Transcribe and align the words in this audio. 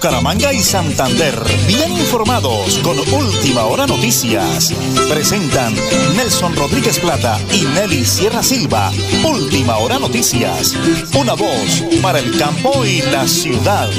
Bucaramanga 0.00 0.50
y 0.54 0.60
Santander, 0.60 1.34
bien 1.66 1.92
informados 1.92 2.78
con 2.78 2.98
Última 2.98 3.66
Hora 3.66 3.86
Noticias. 3.86 4.72
Presentan 5.12 5.74
Nelson 6.16 6.56
Rodríguez 6.56 6.98
Plata 6.98 7.36
y 7.52 7.66
Nelly 7.74 8.06
Sierra 8.06 8.42
Silva. 8.42 8.90
Última 9.30 9.76
Hora 9.76 9.98
Noticias. 9.98 10.74
Una 11.14 11.34
voz 11.34 11.84
para 12.00 12.18
el 12.18 12.38
campo 12.38 12.82
y 12.86 13.02
la 13.12 13.26
ciudad. 13.26 13.90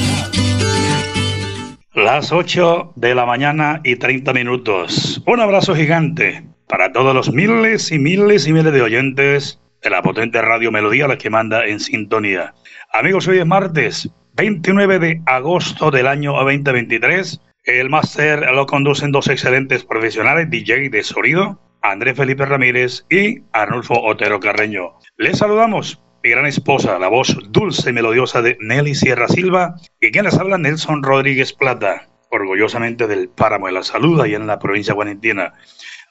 Las 1.94 2.32
8 2.32 2.94
de 2.96 3.14
la 3.14 3.28
mañana 3.28 3.80
y 3.84 3.98
30 3.98 4.34
minutos. 4.34 5.22
Un 5.28 5.40
abrazo 5.40 5.76
gigante 5.76 6.44
para 6.68 6.92
todos 6.92 7.14
los 7.14 7.32
miles 7.32 7.92
y 7.92 8.00
miles 8.00 8.48
y 8.48 8.54
miles 8.54 8.74
de 8.74 8.82
oyentes 8.82 9.60
de 9.84 9.92
la 9.92 10.02
potente 10.02 10.42
radio 10.42 10.72
Melodía, 10.72 11.08
la 11.08 11.20
que 11.20 11.30
manda 11.30 11.64
en 11.68 11.80
sintonía. 11.80 12.56
Amigos, 12.92 13.28
hoy 13.28 13.38
es 13.38 13.46
martes 13.46 14.10
29 14.34 15.00
de 15.00 15.22
agosto 15.26 15.92
del 15.92 16.08
año 16.08 16.34
2023. 16.34 17.42
El 17.66 17.90
máster 17.90 18.50
lo 18.54 18.66
conducen 18.66 19.12
dos 19.12 19.28
excelentes 19.28 19.84
profesionales, 19.84 20.50
DJ 20.50 20.90
de 20.90 21.04
sonido, 21.04 21.60
Andrés 21.82 22.16
Felipe 22.16 22.46
Ramírez 22.46 23.06
y 23.10 23.42
Arnulfo 23.52 24.02
Otero 24.02 24.40
Carreño. 24.40 24.94
Les 25.18 25.38
saludamos, 25.38 26.02
mi 26.24 26.30
gran 26.30 26.46
esposa, 26.46 26.98
la 26.98 27.08
voz 27.08 27.36
dulce 27.50 27.90
y 27.90 27.94
melodiosa 27.94 28.42
de 28.42 28.58
Nelly 28.62 28.96
Sierra 28.96 29.28
Silva, 29.28 29.76
y 30.00 30.12
quien 30.12 30.26
les 30.26 30.38
habla 30.38 30.58
Nelson 30.58 31.04
Rodríguez 31.04 31.54
Plata, 31.54 32.08
orgullosamente 32.30 33.08
del 33.08 33.30
Páramo 33.30 33.68
de 33.68 33.74
la 33.74 33.84
Salud, 33.84 34.26
y 34.26 34.34
en 34.34 34.48
la 34.48 34.60
provincia 34.60 34.94
guarentina. 34.94 35.54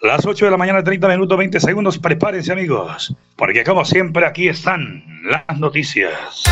Las 0.03 0.25
8 0.25 0.47
de 0.47 0.51
la 0.51 0.57
mañana, 0.57 0.83
30 0.83 1.09
minutos, 1.09 1.37
20 1.37 1.61
segundos. 1.61 1.99
Prepárense, 1.99 2.53
amigos, 2.53 3.15
porque 3.37 3.65
como 3.65 3.85
siempre 3.85 4.25
aquí 4.25 4.49
están 4.49 5.05
las 5.25 5.59
noticias. 5.59 6.45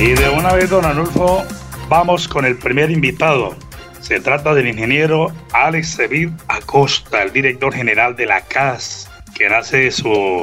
Y 0.00 0.14
de 0.14 0.30
una 0.30 0.54
vez, 0.54 0.70
don 0.70 0.86
Anulfo, 0.86 1.44
vamos 1.90 2.26
con 2.26 2.46
el 2.46 2.56
primer 2.56 2.90
invitado. 2.90 3.54
Se 4.00 4.18
trata 4.18 4.54
del 4.54 4.66
ingeniero 4.66 5.30
Alex 5.52 5.98
David 5.98 6.30
Acosta, 6.48 7.22
el 7.22 7.34
director 7.34 7.74
general 7.74 8.16
de 8.16 8.24
la 8.24 8.40
CAS, 8.40 9.10
que 9.36 9.48
hace 9.48 9.90
su 9.90 10.42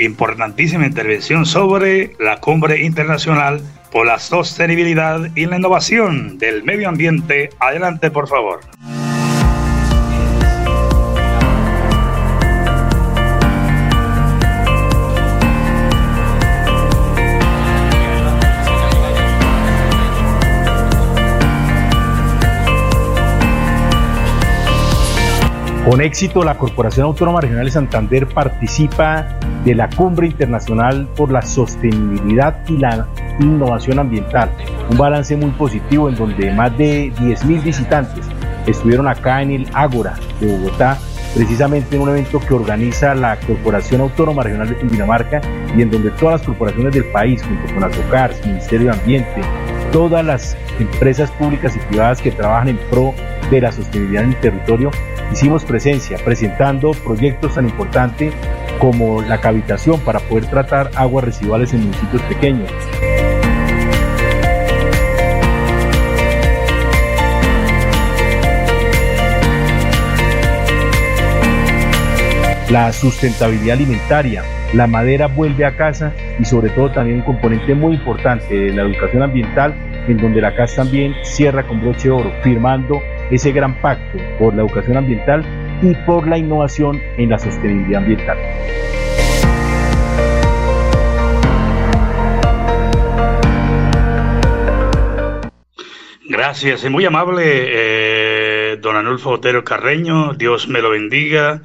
importantísima 0.00 0.84
intervención 0.84 1.46
sobre 1.46 2.16
la 2.18 2.40
cumbre 2.40 2.84
internacional 2.84 3.62
por 3.92 4.04
la 4.04 4.18
sostenibilidad 4.18 5.30
y 5.36 5.46
la 5.46 5.58
innovación 5.58 6.36
del 6.36 6.64
medio 6.64 6.88
ambiente. 6.88 7.50
Adelante, 7.60 8.10
por 8.10 8.26
favor. 8.26 8.62
Con 25.88 26.02
éxito, 26.02 26.44
la 26.44 26.58
Corporación 26.58 27.06
Autónoma 27.06 27.40
Regional 27.40 27.64
de 27.64 27.70
Santander 27.70 28.26
participa 28.26 29.26
de 29.64 29.74
la 29.74 29.88
Cumbre 29.88 30.26
Internacional 30.26 31.08
por 31.16 31.32
la 31.32 31.40
Sostenibilidad 31.40 32.58
y 32.68 32.76
la 32.76 33.06
Innovación 33.40 33.98
Ambiental. 33.98 34.50
Un 34.90 34.98
balance 34.98 35.34
muy 35.34 35.50
positivo 35.52 36.10
en 36.10 36.16
donde 36.16 36.52
más 36.52 36.76
de 36.76 37.10
10.000 37.14 37.62
visitantes 37.62 38.26
estuvieron 38.66 39.08
acá 39.08 39.40
en 39.40 39.52
el 39.52 39.66
Ágora 39.72 40.16
de 40.40 40.58
Bogotá, 40.58 40.98
precisamente 41.34 41.96
en 41.96 42.02
un 42.02 42.10
evento 42.10 42.38
que 42.38 42.52
organiza 42.52 43.14
la 43.14 43.40
Corporación 43.40 44.02
Autónoma 44.02 44.42
Regional 44.42 44.68
de 44.68 44.76
Cundinamarca 44.76 45.40
y 45.74 45.80
en 45.80 45.90
donde 45.90 46.10
todas 46.10 46.40
las 46.40 46.46
corporaciones 46.46 46.92
del 46.92 47.06
país, 47.12 47.42
junto 47.42 47.74
con 47.74 47.84
ASOCAR, 47.84 48.34
Ministerio 48.44 48.92
de 48.92 48.98
Ambiente, 48.98 49.40
todas 49.90 50.22
las 50.22 50.54
empresas 50.78 51.30
públicas 51.30 51.74
y 51.76 51.78
privadas 51.78 52.20
que 52.20 52.30
trabajan 52.30 52.68
en 52.68 52.78
pro 52.90 53.14
de 53.50 53.62
la 53.62 53.72
sostenibilidad 53.72 54.24
en 54.24 54.30
el 54.30 54.40
territorio, 54.40 54.90
hicimos 55.32 55.64
presencia 55.64 56.18
presentando 56.24 56.92
proyectos 56.92 57.54
tan 57.54 57.66
importantes 57.66 58.32
como 58.78 59.22
la 59.22 59.40
cavitación 59.40 60.00
para 60.00 60.20
poder 60.20 60.46
tratar 60.46 60.90
aguas 60.94 61.24
residuales 61.24 61.72
en 61.74 61.82
municipios 61.82 62.22
pequeños. 62.22 62.70
La 72.70 72.92
sustentabilidad 72.92 73.78
alimentaria, 73.78 74.44
la 74.74 74.86
madera 74.86 75.26
vuelve 75.26 75.64
a 75.64 75.74
casa 75.74 76.12
y 76.38 76.44
sobre 76.44 76.68
todo 76.68 76.92
también 76.92 77.20
un 77.20 77.24
componente 77.24 77.74
muy 77.74 77.94
importante 77.94 78.54
de 78.54 78.72
la 78.74 78.82
educación 78.82 79.22
ambiental 79.22 79.74
en 80.06 80.18
donde 80.18 80.42
la 80.42 80.54
casa 80.54 80.82
también 80.82 81.14
cierra 81.22 81.62
con 81.62 81.80
broche 81.80 82.08
de 82.08 82.10
oro, 82.10 82.32
firmando 82.42 83.00
ese 83.30 83.52
gran 83.52 83.80
pacto 83.80 84.18
por 84.38 84.54
la 84.54 84.62
educación 84.62 84.96
ambiental 84.96 85.44
y 85.82 85.94
por 86.06 86.26
la 86.26 86.38
innovación 86.38 87.00
en 87.16 87.30
la 87.30 87.38
sostenibilidad 87.38 88.02
ambiental. 88.02 88.38
Gracias, 96.28 96.84
y 96.84 96.90
muy 96.90 97.04
amable, 97.04 97.42
eh, 97.46 98.76
don 98.80 98.96
Anulfo 98.96 99.30
Otero 99.30 99.64
Carreño, 99.64 100.34
Dios 100.34 100.68
me 100.68 100.80
lo 100.80 100.90
bendiga. 100.90 101.62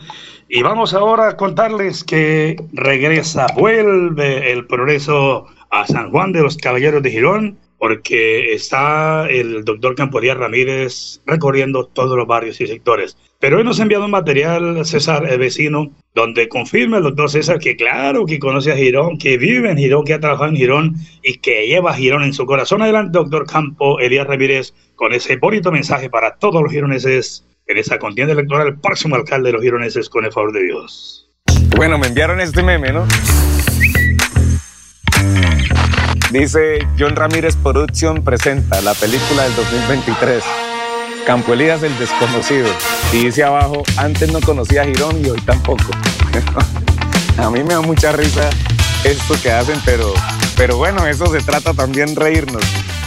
Y 0.49 0.61
vamos 0.61 0.93
ahora 0.93 1.29
a 1.29 1.37
contarles 1.37 2.03
que 2.03 2.55
regresa, 2.71 3.47
vuelve 3.55 4.51
el 4.51 4.65
progreso 4.65 5.47
a 5.69 5.85
San 5.87 6.11
Juan 6.11 6.31
de 6.31 6.43
los 6.43 6.57
Caballeros 6.57 7.03
de 7.03 7.11
Girón 7.11 7.57
porque 7.83 8.53
está 8.53 9.27
el 9.29 9.65
doctor 9.65 9.93
Campodía 9.93 10.35
Ramírez 10.35 11.21
recorriendo 11.25 11.85
todos 11.87 12.15
los 12.15 12.25
barrios 12.25 12.61
y 12.61 12.67
sectores. 12.67 13.17
Pero 13.41 13.57
hoy 13.57 13.65
nos 13.65 13.77
ha 13.77 13.83
enviado 13.83 14.05
un 14.05 14.11
material, 14.11 14.85
César, 14.85 15.27
el 15.29 15.37
vecino, 15.37 15.91
donde 16.15 16.47
confirma 16.47 16.95
el 16.95 17.03
doctor 17.03 17.29
César 17.29 17.59
que 17.59 17.75
claro 17.75 18.25
que 18.25 18.39
conoce 18.39 18.71
a 18.71 18.77
Girón, 18.77 19.17
que 19.17 19.37
vive 19.37 19.69
en 19.69 19.77
Girón, 19.77 20.05
que 20.05 20.13
ha 20.13 20.21
trabajado 20.21 20.51
en 20.51 20.55
Girón 20.55 20.95
y 21.23 21.39
que 21.39 21.67
lleva 21.67 21.91
a 21.91 21.95
Girón 21.95 22.23
en 22.23 22.31
su 22.31 22.45
corazón. 22.45 22.81
Adelante, 22.81 23.17
doctor 23.17 23.45
Campo 23.45 23.99
Elías 23.99 24.27
Ramírez, 24.27 24.73
con 24.95 25.11
ese 25.11 25.35
bonito 25.35 25.69
mensaje 25.69 26.09
para 26.09 26.37
todos 26.37 26.63
los 26.63 26.71
gironeses 26.71 27.45
en 27.67 27.77
esa 27.79 27.99
contienda 27.99 28.31
electoral, 28.31 28.67
el 28.67 28.79
próximo 28.79 29.17
alcalde 29.17 29.49
de 29.49 29.53
los 29.55 29.61
gironeses, 29.61 30.07
con 30.07 30.23
el 30.23 30.31
favor 30.31 30.53
de 30.53 30.63
Dios. 30.63 31.29
Bueno, 31.75 31.97
me 31.97 32.07
enviaron 32.07 32.39
este 32.39 32.63
meme, 32.63 32.93
¿no? 32.93 33.05
Dice 36.33 36.79
John 36.97 37.15
Ramírez 37.15 37.55
Production 37.55 38.23
presenta 38.23 38.81
la 38.81 38.95
película 38.95 39.43
del 39.43 39.55
2023. 39.55 40.43
Campo 41.27 41.53
Elías 41.53 41.83
el 41.83 41.95
desconocido. 41.99 42.69
Y 43.11 43.25
dice 43.25 43.43
abajo, 43.43 43.83
antes 43.97 44.31
no 44.31 44.41
conocía 44.41 44.81
a 44.81 44.85
Girón 44.85 45.23
y 45.23 45.29
hoy 45.29 45.39
tampoco. 45.41 45.83
a 47.37 47.49
mí 47.51 47.59
me 47.61 47.75
da 47.75 47.81
mucha 47.81 48.13
risa 48.13 48.49
esto 49.03 49.35
que 49.43 49.51
hacen, 49.51 49.79
pero, 49.85 50.11
pero 50.57 50.77
bueno, 50.77 51.05
eso 51.05 51.27
se 51.27 51.39
trata 51.41 51.75
también 51.75 52.15
reírnos. 52.15 52.63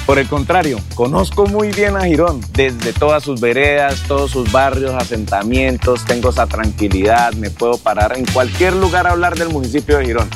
Por 0.06 0.20
el 0.20 0.28
contrario, 0.28 0.78
conozco 0.94 1.46
muy 1.46 1.72
bien 1.72 1.96
a 1.96 2.04
Girón, 2.04 2.40
desde 2.52 2.92
todas 2.92 3.24
sus 3.24 3.40
veredas, 3.40 4.04
todos 4.06 4.30
sus 4.30 4.52
barrios, 4.52 4.94
asentamientos, 4.94 6.04
tengo 6.04 6.30
esa 6.30 6.46
tranquilidad, 6.46 7.32
me 7.32 7.50
puedo 7.50 7.76
parar 7.76 8.16
en 8.16 8.24
cualquier 8.26 8.74
lugar 8.74 9.08
a 9.08 9.10
hablar 9.10 9.36
del 9.36 9.48
municipio 9.48 9.98
de 9.98 10.06
Girón. 10.06 10.30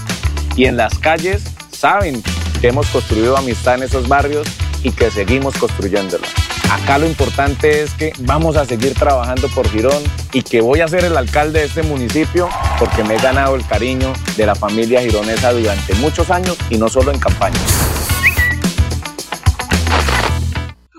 Y 0.57 0.65
en 0.65 0.77
las 0.77 0.99
calles 0.99 1.45
saben 1.71 2.21
que 2.61 2.69
hemos 2.69 2.89
construido 2.89 3.37
amistad 3.37 3.77
en 3.77 3.85
esos 3.85 4.09
barrios 4.09 4.47
y 4.83 4.93
que 4.93 5.11
seguimos 5.11 5.57
construyéndolo. 5.57 6.25
Acá 6.71 6.99
lo 6.99 7.07
importante 7.07 7.83
es 7.83 7.93
que 7.95 8.13
vamos 8.21 8.57
a 8.57 8.65
seguir 8.65 8.95
trabajando 8.95 9.49
por 9.49 9.69
Girón 9.69 10.03
y 10.33 10.43
que 10.43 10.61
voy 10.61 10.81
a 10.81 10.89
ser 10.89 11.05
el 11.05 11.17
alcalde 11.17 11.61
de 11.61 11.67
este 11.67 11.83
municipio 11.83 12.49
porque 12.79 13.03
me 13.03 13.17
he 13.17 13.19
ganado 13.19 13.57
el 13.57 13.67
cariño 13.67 14.13
de 14.37 14.47
la 14.47 14.55
familia 14.55 15.01
gironesa 15.03 15.53
durante 15.53 15.95
muchos 15.95 16.31
años 16.31 16.57
y 16.71 16.79
no 16.79 16.89
solo 16.89 17.13
en 17.13 17.19
campaña. 17.19 17.59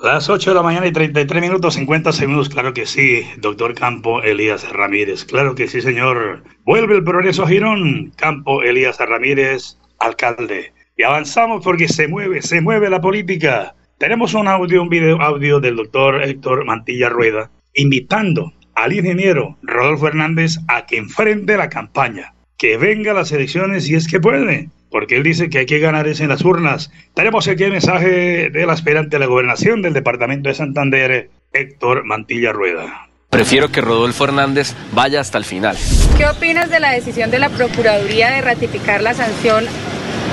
Las 0.03 0.29
8 0.29 0.49
de 0.49 0.55
la 0.55 0.63
mañana 0.63 0.87
y 0.87 0.91
33 0.91 1.41
minutos 1.41 1.75
50 1.75 2.11
segundos, 2.11 2.49
claro 2.49 2.73
que 2.73 2.87
sí, 2.87 3.23
doctor 3.37 3.75
Campo 3.75 4.23
Elías 4.23 4.67
Ramírez, 4.71 5.25
claro 5.25 5.53
que 5.53 5.67
sí, 5.67 5.79
señor. 5.79 6.43
Vuelve 6.65 6.95
el 6.95 7.03
progreso 7.03 7.43
a 7.43 7.47
Girón, 7.47 8.11
Campo 8.17 8.63
Elías 8.63 8.97
Ramírez, 8.97 9.77
alcalde. 9.99 10.73
Y 11.01 11.03
avanzamos 11.03 11.63
porque 11.63 11.87
se 11.87 12.07
mueve, 12.07 12.43
se 12.43 12.61
mueve 12.61 12.87
la 12.87 13.01
política. 13.01 13.73
Tenemos 13.97 14.35
un 14.35 14.47
audio, 14.47 14.83
un 14.83 14.89
video 14.89 15.19
audio 15.19 15.59
del 15.59 15.75
doctor 15.75 16.21
Héctor 16.21 16.63
Mantilla 16.63 17.09
Rueda, 17.09 17.49
invitando 17.73 18.53
al 18.75 18.93
ingeniero 18.93 19.57
Rodolfo 19.63 20.09
Hernández 20.09 20.59
a 20.67 20.85
que 20.85 20.97
enfrente 20.97 21.57
la 21.57 21.69
campaña, 21.69 22.35
que 22.55 22.77
venga 22.77 23.13
a 23.13 23.15
las 23.15 23.31
elecciones 23.31 23.85
si 23.85 23.95
es 23.95 24.07
que 24.07 24.19
puede, 24.19 24.69
porque 24.91 25.17
él 25.17 25.23
dice 25.23 25.49
que 25.49 25.57
hay 25.57 25.65
que 25.65 25.79
ganar 25.79 26.07
es 26.07 26.19
en 26.19 26.29
las 26.29 26.45
urnas. 26.45 26.91
Tenemos 27.15 27.47
aquí 27.47 27.63
el 27.63 27.71
mensaje 27.71 28.51
del 28.51 28.69
aspirante 28.69 29.15
a 29.15 29.19
la 29.19 29.25
gobernación 29.25 29.81
del 29.81 29.93
departamento 29.93 30.49
de 30.49 30.55
Santander, 30.55 31.31
Héctor 31.51 32.05
Mantilla 32.05 32.53
Rueda. 32.53 33.09
Prefiero 33.31 33.71
que 33.71 33.81
Rodolfo 33.81 34.25
Hernández 34.25 34.75
vaya 34.91 35.19
hasta 35.19 35.39
el 35.39 35.45
final. 35.45 35.77
¿Qué 36.15 36.27
opinas 36.27 36.69
de 36.69 36.79
la 36.79 36.91
decisión 36.91 37.31
de 37.31 37.39
la 37.39 37.49
Procuraduría 37.49 38.29
de 38.29 38.41
ratificar 38.41 39.01
la 39.01 39.15
sanción 39.15 39.65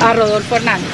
a 0.00 0.12
Rodolfo 0.12 0.56
Hernández? 0.56 0.88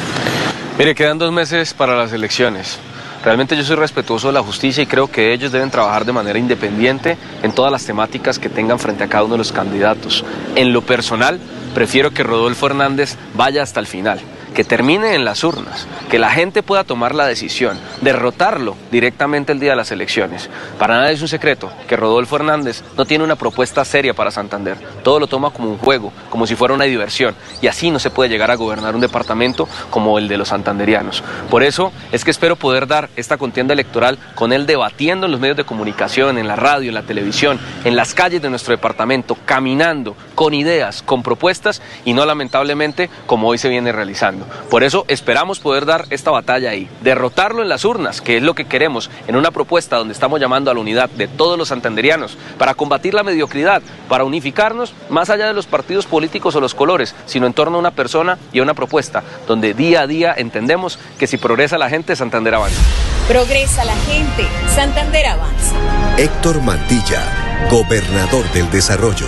Mire, 0.79 0.95
quedan 0.95 1.19
dos 1.19 1.33
meses 1.33 1.75
para 1.75 1.97
las 1.97 2.13
elecciones. 2.13 2.79
Realmente 3.25 3.57
yo 3.57 3.65
soy 3.65 3.77
respetuoso 3.77 4.27
de 4.27 4.35
la 4.35 4.43
justicia 4.43 4.83
y 4.83 4.87
creo 4.87 5.09
que 5.09 5.33
ellos 5.33 5.51
deben 5.51 5.71
trabajar 5.71 6.05
de 6.05 6.13
manera 6.13 6.39
independiente 6.39 7.17
en 7.43 7.53
todas 7.53 7.73
las 7.73 7.87
temáticas 7.87 8.39
que 8.39 8.51
tengan 8.51 8.79
frente 8.79 9.05
a 9.05 9.09
cada 9.09 9.25
uno 9.25 9.35
de 9.35 9.39
los 9.39 9.53
candidatos. 9.53 10.25
En 10.57 10.73
lo 10.73 10.83
personal, 10.83 11.41
prefiero 11.75 12.11
que 12.11 12.23
Rodolfo 12.23 12.67
Hernández 12.67 13.17
vaya 13.35 13.63
hasta 13.63 13.81
el 13.81 13.87
final 13.87 14.21
que 14.55 14.65
termine 14.65 15.15
en 15.15 15.25
las 15.25 15.45
urnas, 15.45 15.87
que 16.09 16.19
la 16.19 16.31
gente 16.31 16.63
pueda 16.63 16.85
tomar 16.85 17.15
la 17.15 17.27
decisión, 17.27 17.79
derrotarlo 18.01 18.77
directamente 18.91 19.53
el 19.53 19.61
día 19.61 19.71
de 19.71 19.77
las 19.77 19.91
elecciones. 19.91 20.49
Para 20.79 20.95
nada 20.95 21.11
es 21.11 21.21
un 21.21 21.29
secreto 21.29 21.71
que 21.89 21.97
Rodolfo 21.97 22.37
Hernández 22.37 22.83
no 22.97 23.05
tiene 23.05 23.25
una 23.25 23.37
propuesta 23.37 23.85
seria 23.85 24.15
para 24.15 24.31
Santander. 24.31 24.79
Todo 25.03 25.19
lo 25.19 25.27
toma 25.27 25.51
como 25.51 25.69
un 25.69 25.79
juego, 25.79 26.13
como 26.31 26.47
si 26.47 26.55
fuera 26.55 26.75
una 26.75 26.85
diversión, 26.85 27.35
y 27.61 27.67
así 27.67 27.91
no 27.91 27.99
se 27.99 28.11
puede 28.11 28.31
llegar 28.31 28.51
a 28.51 28.55
gobernar 28.55 28.95
un 28.95 29.01
departamento 29.01 29.69
como 29.91 30.19
el 30.19 30.29
de 30.29 30.39
los 30.39 30.49
santanderianos. 30.49 31.23
Por 31.51 31.65
eso 31.65 31.93
es 32.13 32.25
que 32.25 32.31
espero 32.31 32.57
poder 32.57 32.87
dar 32.87 33.11
esta 33.17 33.37
contienda 33.37 33.75
electoral 33.75 34.19
con 34.37 34.53
él 34.53 34.67
debatiendo 34.67 35.27
en 35.27 35.33
los 35.33 35.41
medios 35.41 35.57
de 35.57 35.65
comunicación, 35.65 36.39
en 36.39 36.47
la 36.47 36.57
radio, 36.57 36.89
en 36.89 36.95
la 36.95 37.03
televisión, 37.03 37.59
en 37.85 37.97
las 37.97 38.15
calles 38.15 38.41
de 38.41 38.51
nuestro 38.51 38.73
departamento, 38.73 39.37
caminando, 39.45 40.17
con 40.35 40.55
ideas, 40.55 41.03
con 41.03 41.23
propuestas 41.23 41.83
y 42.05 42.13
no 42.13 42.25
lamentablemente 42.25 43.11
como 43.27 43.49
hoy 43.49 43.59
se 43.59 43.69
viene 43.69 43.91
realizando. 43.91 44.44
Por 44.71 44.85
eso 44.85 45.05
esperamos 45.09 45.61
poder 45.61 45.87
dar 45.87 46.07
esta 46.11 46.31
batalla 46.31 46.71
ahí, 46.71 46.89
derrotarlo 47.03 47.63
en 47.63 47.69
las 47.69 47.85
urnas, 47.85 48.21
que 48.21 48.37
es 48.37 48.43
lo 48.43 48.55
que 48.55 48.65
queremos, 48.65 49.11
en 49.27 49.37
una 49.37 49.51
propuesta 49.51 49.97
donde 49.97 50.15
estamos 50.15 50.41
llamando 50.41 50.71
a 50.71 50.75
la 50.75 50.81
unidad 50.81 51.11
de 51.11 51.29
todos 51.29 51.59
los 51.59 51.69
santanderianos 51.69 52.37
para 52.59 52.75
combatir 52.75 53.15
la 53.15 53.23
mediocridad, 53.23 53.83
para 54.09 54.25
unificarnos 54.25 54.95
más 55.09 55.31
allá 55.31 55.47
de 55.47 55.55
los 55.55 55.67
partidos 55.67 56.07
políticos 56.07 56.55
o 56.57 56.61
los 56.61 56.75
colores, 56.75 57.15
sino 57.27 57.47
en 57.47 57.53
torno 57.53 57.77
a 57.77 57.81
una 57.81 57.91
persona 57.91 58.39
y 58.53 58.59
a 58.61 58.63
una 58.63 58.75
propuesta, 58.75 59.23
donde 59.47 59.75
día 59.75 60.03
a 60.03 60.07
día 60.07 60.35
entendemos 60.37 60.99
que 61.19 61.27
si 61.27 61.37
progresa 61.37 61.79
la 61.79 61.89
gente, 61.89 62.17
Santander 62.17 62.55
avanza. 62.55 62.81
Progresa 63.29 63.85
la 63.85 63.97
gente, 63.97 64.45
Santander 64.75 65.27
avanza. 65.27 65.75
Héctor 66.19 66.61
Mantilla, 66.63 67.23
gobernador 67.71 68.45
del 68.53 68.71
desarrollo. 68.71 69.27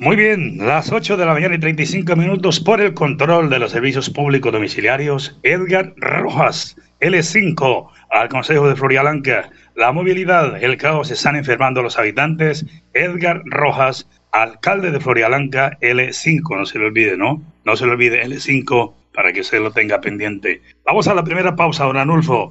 Muy 0.00 0.16
bien, 0.16 0.56
las 0.56 0.90
8 0.90 1.18
de 1.18 1.26
la 1.26 1.34
mañana 1.34 1.56
y 1.56 1.60
35 1.60 2.16
minutos 2.16 2.58
por 2.58 2.80
el 2.80 2.94
control 2.94 3.50
de 3.50 3.58
los 3.58 3.72
servicios 3.72 4.08
públicos 4.08 4.50
domiciliarios, 4.50 5.38
Edgar 5.42 5.92
Rojas, 5.98 6.74
L5, 7.00 7.86
al 8.08 8.30
Consejo 8.30 8.66
de 8.66 8.76
Florialanca. 8.76 9.50
La 9.74 9.92
movilidad, 9.92 10.56
el 10.64 10.78
caos, 10.78 11.10
están 11.10 11.36
enfermando 11.36 11.82
los 11.82 11.98
habitantes. 11.98 12.64
Edgar 12.94 13.42
Rojas, 13.44 14.08
alcalde 14.32 14.90
de 14.90 15.00
Florialanca, 15.00 15.76
L5, 15.82 16.56
no 16.56 16.64
se 16.64 16.78
le 16.78 16.86
olvide, 16.86 17.18
¿no? 17.18 17.42
No 17.66 17.76
se 17.76 17.84
le 17.84 17.92
olvide, 17.92 18.24
L5, 18.24 18.94
para 19.12 19.34
que 19.34 19.44
se 19.44 19.60
lo 19.60 19.70
tenga 19.70 20.00
pendiente. 20.00 20.62
Vamos 20.86 21.08
a 21.08 21.14
la 21.14 21.24
primera 21.24 21.54
pausa, 21.54 21.84
don 21.84 21.98
Anulfo. 21.98 22.50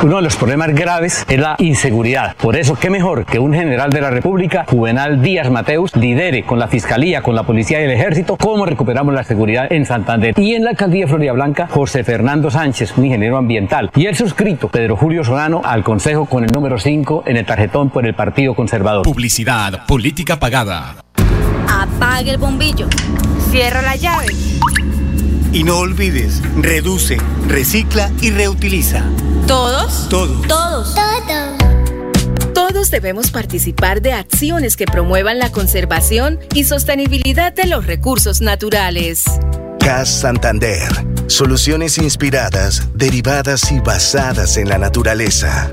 Uno 0.00 0.16
de 0.16 0.22
los 0.22 0.36
problemas 0.36 0.72
graves 0.74 1.26
es 1.28 1.40
la 1.40 1.56
inseguridad. 1.58 2.36
Por 2.36 2.54
eso, 2.54 2.76
qué 2.76 2.88
mejor 2.88 3.26
que 3.26 3.40
un 3.40 3.52
general 3.52 3.90
de 3.90 4.00
la 4.00 4.10
República, 4.10 4.64
Juvenal 4.68 5.20
Díaz 5.22 5.50
Mateus, 5.50 5.96
lidere 5.96 6.44
con 6.44 6.60
la 6.60 6.68
Fiscalía, 6.68 7.20
con 7.20 7.34
la 7.34 7.42
Policía 7.42 7.80
y 7.80 7.84
el 7.84 7.90
Ejército 7.90 8.36
cómo 8.36 8.64
recuperamos 8.64 9.12
la 9.12 9.24
seguridad 9.24 9.72
en 9.72 9.86
Santander. 9.86 10.38
Y 10.38 10.54
en 10.54 10.62
la 10.62 10.70
alcaldía 10.70 11.04
de 11.04 11.08
Florida 11.08 11.32
Blanca, 11.32 11.66
José 11.68 12.04
Fernando 12.04 12.48
Sánchez, 12.48 12.96
un 12.96 13.06
ingeniero 13.06 13.38
ambiental. 13.38 13.90
Y 13.96 14.06
el 14.06 14.14
suscrito, 14.14 14.68
Pedro 14.68 14.96
Julio 14.96 15.24
Solano, 15.24 15.62
al 15.64 15.82
Consejo 15.82 16.26
con 16.26 16.44
el 16.44 16.52
número 16.52 16.78
5 16.78 17.24
en 17.26 17.36
el 17.36 17.44
tarjetón 17.44 17.90
por 17.90 18.06
el 18.06 18.14
Partido 18.14 18.54
Conservador. 18.54 19.02
Publicidad, 19.02 19.84
política 19.86 20.38
pagada. 20.38 20.94
Apague 21.68 22.30
el 22.30 22.38
bombillo. 22.38 22.86
Cierra 23.50 23.82
la 23.82 23.96
llave. 23.96 24.26
Y 25.52 25.64
no 25.64 25.78
olvides, 25.78 26.40
reduce, 26.62 27.16
recicla 27.48 28.10
y 28.20 28.30
reutiliza. 28.30 29.02
¿Todos? 29.48 30.08
Todos. 30.10 30.46
Todos. 30.46 30.94
Todos. 30.94 32.52
Todos 32.52 32.90
debemos 32.90 33.30
participar 33.30 34.02
de 34.02 34.12
acciones 34.12 34.76
que 34.76 34.84
promuevan 34.84 35.38
la 35.38 35.50
conservación 35.50 36.38
y 36.52 36.64
sostenibilidad 36.64 37.54
de 37.54 37.64
los 37.64 37.86
recursos 37.86 38.42
naturales. 38.42 39.24
CAS 39.80 40.10
Santander. 40.10 40.90
Soluciones 41.28 41.96
inspiradas, 41.96 42.88
derivadas 42.92 43.72
y 43.72 43.80
basadas 43.80 44.58
en 44.58 44.68
la 44.68 44.76
naturaleza. 44.76 45.72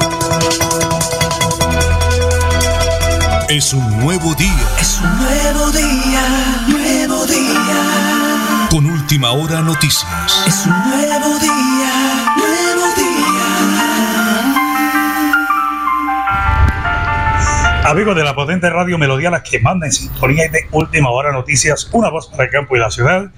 Es 3.51 3.73
un 3.73 3.99
nuevo 3.99 4.33
día. 4.35 4.65
Es 4.79 5.01
un 5.01 5.17
nuevo 5.17 5.69
día, 5.73 6.21
nuevo 6.69 7.25
día. 7.25 8.67
Con 8.69 8.85
última 8.85 9.31
hora 9.31 9.59
noticias. 9.59 10.43
Es 10.47 10.65
un 10.65 10.71
nuevo 10.71 11.37
día, 11.37 12.33
nuevo 12.37 12.95
día. 12.95 13.43
Amigos 17.83 18.15
de 18.15 18.23
la 18.23 18.33
potente 18.33 18.69
radio 18.69 18.97
Melodía, 18.97 19.29
las 19.29 19.41
que 19.41 19.59
manda 19.59 19.85
en 19.85 19.91
sintonía 19.91 20.47
de 20.49 20.69
última 20.71 21.09
hora 21.09 21.33
noticias, 21.33 21.89
una 21.91 22.09
voz 22.09 22.29
para 22.29 22.45
el 22.45 22.51
campo 22.51 22.77
y 22.77 22.79
la 22.79 22.89
ciudad. 22.89 23.31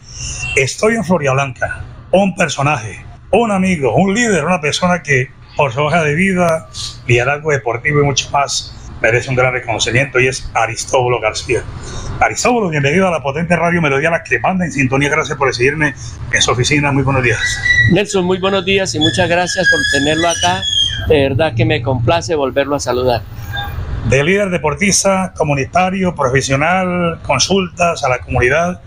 Estoy 0.56 0.94
en 0.94 1.04
Floria 1.04 1.32
Blanca, 1.32 1.86
un 2.12 2.36
personaje, 2.36 3.04
un 3.32 3.50
amigo, 3.50 3.96
un 3.96 4.14
líder, 4.14 4.46
una 4.46 4.62
persona 4.62 5.02
que 5.02 5.32
por 5.58 5.74
su 5.74 5.82
hoja 5.82 6.04
de 6.04 6.14
vida, 6.14 6.70
liderazgo 7.08 7.50
deportivo 7.50 8.02
y 8.02 8.04
mucho 8.04 8.30
más 8.30 8.83
merece 9.04 9.30
un 9.30 9.36
gran 9.36 9.52
reconocimiento 9.52 10.18
y 10.18 10.28
es 10.28 10.50
Aristóbulo 10.54 11.20
García. 11.20 11.62
Aristóbulo, 12.22 12.70
bienvenido 12.70 13.06
a 13.06 13.12
la 13.12 13.22
potente 13.22 13.54
radio 13.54 13.82
Melodía, 13.82 14.10
la 14.10 14.24
que 14.24 14.40
manda 14.40 14.64
en 14.64 14.72
sintonía. 14.72 15.10
Gracias 15.10 15.38
por 15.38 15.50
recibirme 15.50 15.94
en 16.32 16.42
su 16.42 16.52
oficina. 16.52 16.90
Muy 16.94 17.04
buenos 17.04 17.22
días. 17.22 17.38
Nelson, 17.92 18.24
muy 18.24 18.40
buenos 18.40 18.64
días 18.64 18.96
y 18.96 19.00
muchas 19.00 19.28
gracias 19.28 19.68
por 19.70 19.82
tenerlo 20.00 20.30
acá. 20.30 20.62
De 21.10 21.22
verdad 21.28 21.54
que 21.54 21.66
me 21.66 21.82
complace 21.82 22.34
volverlo 22.34 22.78
a 22.78 22.80
saludar. 22.80 23.22
De 24.08 24.24
líder 24.24 24.50
deportista, 24.50 25.34
comunitario, 25.36 26.16
profesional, 26.16 27.20
consultas 27.24 28.06
a 28.06 28.10
la 28.10 28.20
comunidad, 28.20 28.82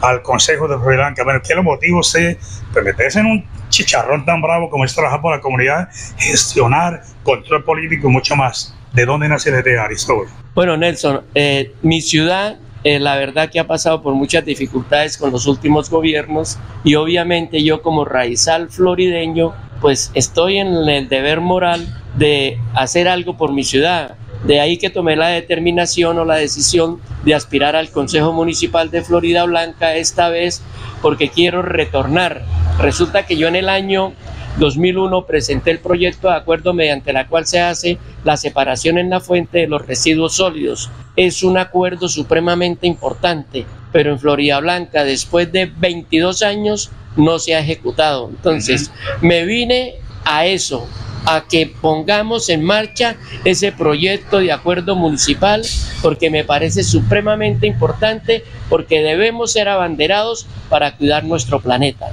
al 0.00 0.20
Consejo 0.22 0.66
de 0.66 0.76
Blanca. 0.76 1.22
Bueno, 1.22 1.40
¿qué 1.46 1.54
lo 1.54 1.62
motiva 1.62 2.00
usted 2.00 2.38
pues 2.72 2.84
meterse 2.84 3.20
en 3.20 3.26
un 3.26 3.44
chicharrón 3.68 4.24
tan 4.24 4.42
bravo 4.42 4.68
como 4.68 4.84
es 4.84 4.92
trabajar 4.92 5.20
por 5.20 5.32
la 5.32 5.40
comunidad, 5.40 5.88
gestionar 6.18 7.02
control 7.22 7.62
político 7.62 8.08
y 8.08 8.10
mucho 8.10 8.34
más? 8.34 8.74
¿De 8.92 9.06
dónde 9.06 9.28
nace 9.28 9.50
la 9.50 9.60
idea, 9.60 9.84
Aristóbulo? 9.84 10.30
Bueno, 10.54 10.76
Nelson, 10.76 11.22
eh, 11.34 11.72
mi 11.82 12.00
ciudad, 12.00 12.58
eh, 12.82 12.98
la 12.98 13.16
verdad 13.16 13.50
que 13.50 13.60
ha 13.60 13.66
pasado 13.66 14.02
por 14.02 14.14
muchas 14.14 14.44
dificultades 14.44 15.16
con 15.16 15.30
los 15.30 15.46
últimos 15.46 15.90
gobiernos 15.90 16.58
y 16.82 16.96
obviamente 16.96 17.62
yo 17.62 17.82
como 17.82 18.04
raizal 18.04 18.68
florideño, 18.68 19.52
pues 19.80 20.10
estoy 20.14 20.58
en 20.58 20.68
el 20.88 21.08
deber 21.08 21.40
moral 21.40 21.86
de 22.16 22.58
hacer 22.74 23.06
algo 23.06 23.36
por 23.36 23.52
mi 23.52 23.62
ciudad. 23.62 24.16
De 24.44 24.60
ahí 24.60 24.78
que 24.78 24.90
tomé 24.90 25.16
la 25.16 25.28
determinación 25.28 26.18
o 26.18 26.24
la 26.24 26.36
decisión 26.36 26.98
de 27.24 27.34
aspirar 27.34 27.76
al 27.76 27.90
Consejo 27.90 28.32
Municipal 28.32 28.90
de 28.90 29.02
Florida 29.02 29.44
Blanca 29.44 29.94
esta 29.94 30.30
vez 30.30 30.62
porque 31.02 31.28
quiero 31.28 31.62
retornar. 31.62 32.42
Resulta 32.78 33.26
que 33.26 33.36
yo 33.36 33.48
en 33.48 33.56
el 33.56 33.68
año 33.68 34.14
2001 34.58 35.26
presenté 35.26 35.70
el 35.70 35.78
proyecto 35.78 36.28
de 36.28 36.34
acuerdo 36.34 36.74
mediante 36.74 37.12
la 37.12 37.28
cual 37.28 37.46
se 37.46 37.60
hace 37.60 37.98
la 38.24 38.36
separación 38.36 38.98
en 38.98 39.10
la 39.10 39.20
fuente 39.20 39.58
de 39.58 39.66
los 39.66 39.86
residuos 39.86 40.34
sólidos. 40.34 40.90
Es 41.16 41.42
un 41.42 41.58
acuerdo 41.58 42.08
supremamente 42.08 42.86
importante, 42.86 43.66
pero 43.92 44.12
en 44.12 44.18
Florida 44.18 44.60
Blanca 44.60 45.04
después 45.04 45.50
de 45.52 45.66
22 45.66 46.42
años 46.42 46.90
no 47.16 47.38
se 47.38 47.54
ha 47.54 47.60
ejecutado. 47.60 48.28
Entonces, 48.28 48.90
me 49.20 49.44
vine 49.44 49.94
a 50.24 50.46
eso, 50.46 50.86
a 51.26 51.44
que 51.48 51.72
pongamos 51.80 52.48
en 52.48 52.64
marcha 52.64 53.16
ese 53.44 53.72
proyecto 53.72 54.38
de 54.38 54.52
acuerdo 54.52 54.96
municipal 54.96 55.62
porque 56.02 56.30
me 56.30 56.44
parece 56.44 56.82
supremamente 56.82 57.66
importante 57.66 58.44
porque 58.68 59.00
debemos 59.00 59.52
ser 59.52 59.68
abanderados 59.68 60.46
para 60.68 60.96
cuidar 60.96 61.24
nuestro 61.24 61.60
planeta 61.60 62.10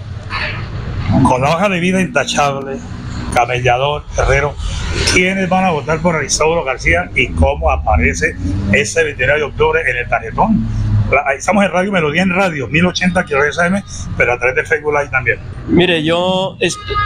con 1.24 1.42
la 1.42 1.56
hoja 1.56 1.70
de 1.70 1.80
vida 1.80 2.02
intachable, 2.02 2.78
camellador, 3.34 4.04
herrero, 4.18 4.56
¿quiénes 5.14 5.48
van 5.50 5.66
a 5.66 5.72
votar 5.72 6.00
por 6.00 6.16
Aristóbulo 6.16 6.64
García 6.64 7.10
y 7.16 7.28
cómo 7.30 7.72
aparece 7.72 8.36
ese 8.72 9.04
29 9.04 9.40
de 9.40 9.46
octubre 9.46 9.82
en 9.90 9.98
el 9.98 10.10
tarjetón? 10.10 10.68
Estamos 11.38 11.64
en 11.64 11.72
Radio 11.72 11.92
Melodía 11.92 12.24
en 12.24 12.32
Radio, 12.32 12.68
1080 12.68 13.24
kHz, 13.24 14.10
pero 14.18 14.34
a 14.34 14.38
través 14.38 14.56
de 14.58 14.66
Facebook 14.66 14.94
Live 14.94 15.10
también. 15.10 15.40
Mire, 15.70 16.04
yo, 16.04 16.58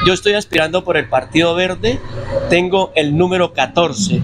yo 0.08 0.14
estoy 0.14 0.34
aspirando 0.34 0.84
por 0.84 0.98
el 0.98 1.08
Partido 1.08 1.54
Verde, 1.54 2.00
tengo 2.50 2.92
el 2.96 3.16
número 3.16 3.54
14. 3.54 4.22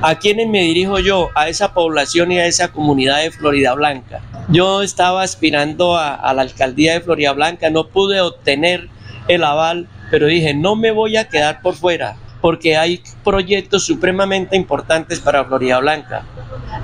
¿A 0.00 0.14
quiénes 0.16 0.48
me 0.48 0.62
dirijo 0.62 0.98
yo? 1.00 1.28
A 1.34 1.48
esa 1.48 1.74
población 1.74 2.32
y 2.32 2.38
a 2.38 2.46
esa 2.46 2.68
comunidad 2.68 3.22
de 3.22 3.30
Florida 3.30 3.74
Blanca. 3.74 4.20
Yo 4.48 4.82
estaba 4.82 5.22
aspirando 5.22 5.96
a, 5.96 6.14
a 6.14 6.34
la 6.34 6.42
alcaldía 6.42 6.92
de 6.92 7.00
Florida 7.00 7.32
Blanca, 7.32 7.70
no 7.70 7.88
pude 7.88 8.20
obtener 8.20 8.88
el 9.28 9.42
aval, 9.42 9.88
pero 10.10 10.26
dije, 10.26 10.54
no 10.54 10.76
me 10.76 10.90
voy 10.90 11.16
a 11.16 11.28
quedar 11.28 11.62
por 11.62 11.74
fuera, 11.74 12.16
porque 12.40 12.76
hay 12.76 13.02
proyectos 13.24 13.84
supremamente 13.84 14.54
importantes 14.54 15.20
para 15.20 15.44
Florida 15.44 15.78
Blanca. 15.78 16.24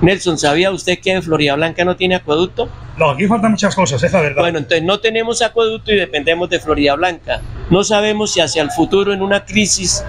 Nelson, 0.00 0.38
¿sabía 0.38 0.70
usted 0.70 0.98
que 1.00 1.20
Florida 1.20 1.54
Blanca 1.54 1.84
no 1.84 1.96
tiene 1.96 2.14
acueducto? 2.14 2.68
No, 2.96 3.10
aquí 3.10 3.26
faltan 3.26 3.50
muchas 3.50 3.74
cosas, 3.74 4.02
es 4.02 4.12
la 4.12 4.20
verdad. 4.20 4.42
Bueno, 4.42 4.58
entonces 4.58 4.82
no 4.82 5.00
tenemos 5.00 5.42
acueducto 5.42 5.92
y 5.92 5.96
dependemos 5.96 6.48
de 6.48 6.60
Florida 6.60 6.94
Blanca. 6.94 7.40
No 7.68 7.84
sabemos 7.84 8.32
si 8.32 8.40
hacia 8.40 8.62
el 8.62 8.70
futuro, 8.70 9.12
en 9.12 9.20
una 9.22 9.44
crisis 9.44 10.04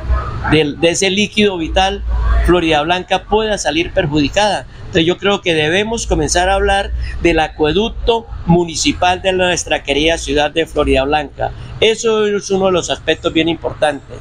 de, 0.51 0.75
de 0.77 0.89
ese 0.89 1.09
líquido 1.09 1.57
vital, 1.57 2.01
Florida 2.45 2.81
Blanca 2.81 3.23
pueda 3.23 3.57
salir 3.57 3.91
perjudicada. 3.93 4.65
Entonces 4.91 5.07
yo 5.07 5.17
creo 5.17 5.41
que 5.41 5.53
debemos 5.53 6.05
comenzar 6.05 6.49
a 6.49 6.55
hablar 6.55 6.91
del 7.21 7.39
acueducto 7.39 8.27
municipal 8.45 9.21
de 9.21 9.31
nuestra 9.31 9.83
querida 9.83 10.17
ciudad 10.17 10.51
de 10.51 10.65
Florida 10.65 11.05
Blanca. 11.05 11.51
Eso 11.79 12.27
es 12.27 12.51
uno 12.51 12.65
de 12.65 12.73
los 12.73 12.89
aspectos 12.89 13.31
bien 13.31 13.47
importantes. 13.47 14.17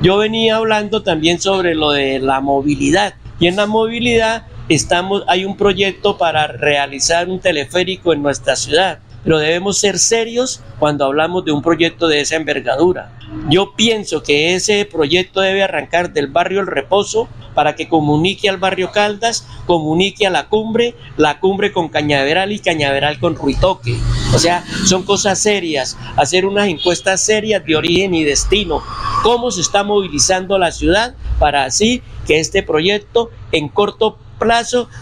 Yo 0.00 0.16
venía 0.16 0.56
hablando 0.56 1.04
también 1.04 1.40
sobre 1.40 1.76
lo 1.76 1.92
de 1.92 2.18
la 2.18 2.40
movilidad 2.40 3.14
y 3.38 3.46
en 3.46 3.54
la 3.54 3.66
movilidad 3.66 4.48
estamos 4.68 5.22
hay 5.28 5.44
un 5.44 5.56
proyecto 5.56 6.18
para 6.18 6.48
realizar 6.48 7.28
un 7.28 7.38
teleférico 7.38 8.12
en 8.12 8.24
nuestra 8.24 8.56
ciudad, 8.56 8.98
pero 9.24 9.38
debemos 9.38 9.78
ser 9.78 9.98
serios 9.98 10.62
cuando 10.78 11.04
hablamos 11.04 11.44
de 11.44 11.52
un 11.52 11.62
proyecto 11.62 12.08
de 12.08 12.20
esa 12.20 12.36
envergadura. 12.36 13.12
Yo 13.48 13.74
pienso 13.74 14.22
que 14.22 14.54
ese 14.54 14.84
proyecto 14.84 15.40
debe 15.40 15.62
arrancar 15.62 16.12
del 16.12 16.26
barrio 16.26 16.60
El 16.60 16.66
Reposo 16.66 17.28
para 17.54 17.74
que 17.74 17.88
comunique 17.88 18.48
al 18.48 18.58
barrio 18.58 18.90
Caldas, 18.92 19.46
comunique 19.66 20.26
a 20.26 20.30
la 20.30 20.48
cumbre, 20.48 20.94
la 21.16 21.38
cumbre 21.40 21.72
con 21.72 21.88
Cañaveral 21.88 22.52
y 22.52 22.58
Cañaveral 22.58 23.18
con 23.18 23.36
Ruitoque. 23.36 23.96
O 24.34 24.38
sea, 24.38 24.64
son 24.84 25.02
cosas 25.02 25.38
serias, 25.38 25.96
hacer 26.16 26.46
unas 26.46 26.68
encuestas 26.68 27.20
serias 27.20 27.64
de 27.64 27.76
origen 27.76 28.14
y 28.14 28.24
destino, 28.24 28.82
cómo 29.22 29.50
se 29.50 29.60
está 29.60 29.82
movilizando 29.82 30.58
la 30.58 30.72
ciudad 30.72 31.14
para 31.38 31.64
así 31.64 32.02
que 32.26 32.40
este 32.40 32.62
proyecto 32.62 33.30
en 33.50 33.68
corto 33.68 34.12
plazo 34.12 34.31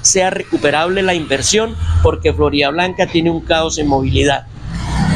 sea 0.03 0.31
recuperable 0.31 1.03
la 1.03 1.15
inversión 1.15 1.77
porque 2.03 2.33
Florida 2.33 2.71
Blanca 2.71 3.07
tiene 3.07 3.31
un 3.31 3.41
caos 3.41 3.79
en 3.79 3.89
movilidad. 3.89 4.47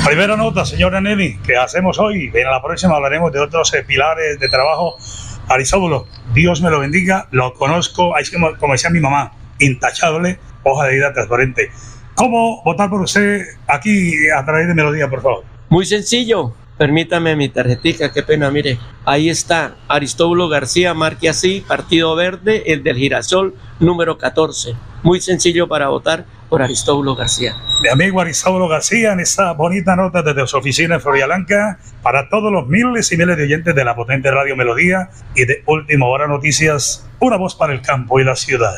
Primera 0.04 0.36
nota, 0.36 0.64
señora 0.66 1.00
Nelly, 1.00 1.38
que 1.38 1.56
hacemos 1.56 1.98
hoy. 1.98 2.30
En 2.34 2.50
la 2.50 2.62
próxima 2.62 2.96
hablaremos 2.96 3.32
de 3.32 3.40
otros 3.40 3.72
eh, 3.72 3.84
pilares 3.84 4.38
de 4.38 4.48
trabajo. 4.48 4.96
Arisóbulo, 5.48 6.06
Dios 6.34 6.60
me 6.60 6.70
lo 6.70 6.80
bendiga, 6.80 7.28
lo 7.30 7.54
conozco, 7.54 8.16
es 8.18 8.30
como, 8.30 8.56
como 8.56 8.74
decía 8.74 8.90
mi 8.90 9.00
mamá, 9.00 9.32
intachable, 9.58 10.38
hoja 10.62 10.86
de 10.86 10.94
vida 10.94 11.12
transparente. 11.12 11.70
¿Cómo 12.14 12.62
votar 12.64 12.90
por 12.90 13.00
usted 13.00 13.42
aquí 13.66 14.14
a 14.30 14.44
través 14.44 14.68
de 14.68 14.74
Melodía, 14.74 15.08
por 15.08 15.22
favor? 15.22 15.44
Muy 15.68 15.86
sencillo. 15.86 16.54
Permítame 16.76 17.36
mi 17.36 17.48
tarjetita, 17.48 18.12
qué 18.12 18.24
pena, 18.24 18.50
mire. 18.50 18.78
Ahí 19.04 19.30
está, 19.30 19.76
Aristóbulo 19.86 20.48
García, 20.48 20.92
marque 20.92 21.28
así, 21.28 21.64
Partido 21.66 22.16
Verde, 22.16 22.64
el 22.66 22.82
del 22.82 22.96
Girasol, 22.96 23.54
número 23.78 24.18
14. 24.18 24.74
Muy 25.04 25.20
sencillo 25.20 25.68
para 25.68 25.88
votar 25.88 26.24
por 26.48 26.62
Aristóbulo 26.62 27.14
García. 27.14 27.54
Mi 27.80 27.88
amigo 27.88 28.20
Aristóbulo 28.20 28.66
García, 28.66 29.12
en 29.12 29.20
esta 29.20 29.52
bonita 29.52 29.94
nota 29.94 30.22
desde 30.22 30.46
su 30.48 30.56
oficina 30.56 30.96
en 30.96 31.00
Florida 31.00 31.26
Blanca, 31.26 31.78
para 32.02 32.28
todos 32.28 32.50
los 32.50 32.66
miles 32.66 33.12
y 33.12 33.16
miles 33.16 33.36
de 33.36 33.44
oyentes 33.44 33.74
de 33.74 33.84
la 33.84 33.94
potente 33.94 34.30
Radio 34.32 34.56
Melodía 34.56 35.10
y 35.36 35.44
de 35.44 35.62
Última 35.66 36.06
Hora 36.06 36.26
Noticias, 36.26 37.08
una 37.20 37.36
voz 37.36 37.54
para 37.54 37.72
el 37.72 37.82
campo 37.82 38.18
y 38.18 38.24
la 38.24 38.34
ciudad. 38.34 38.74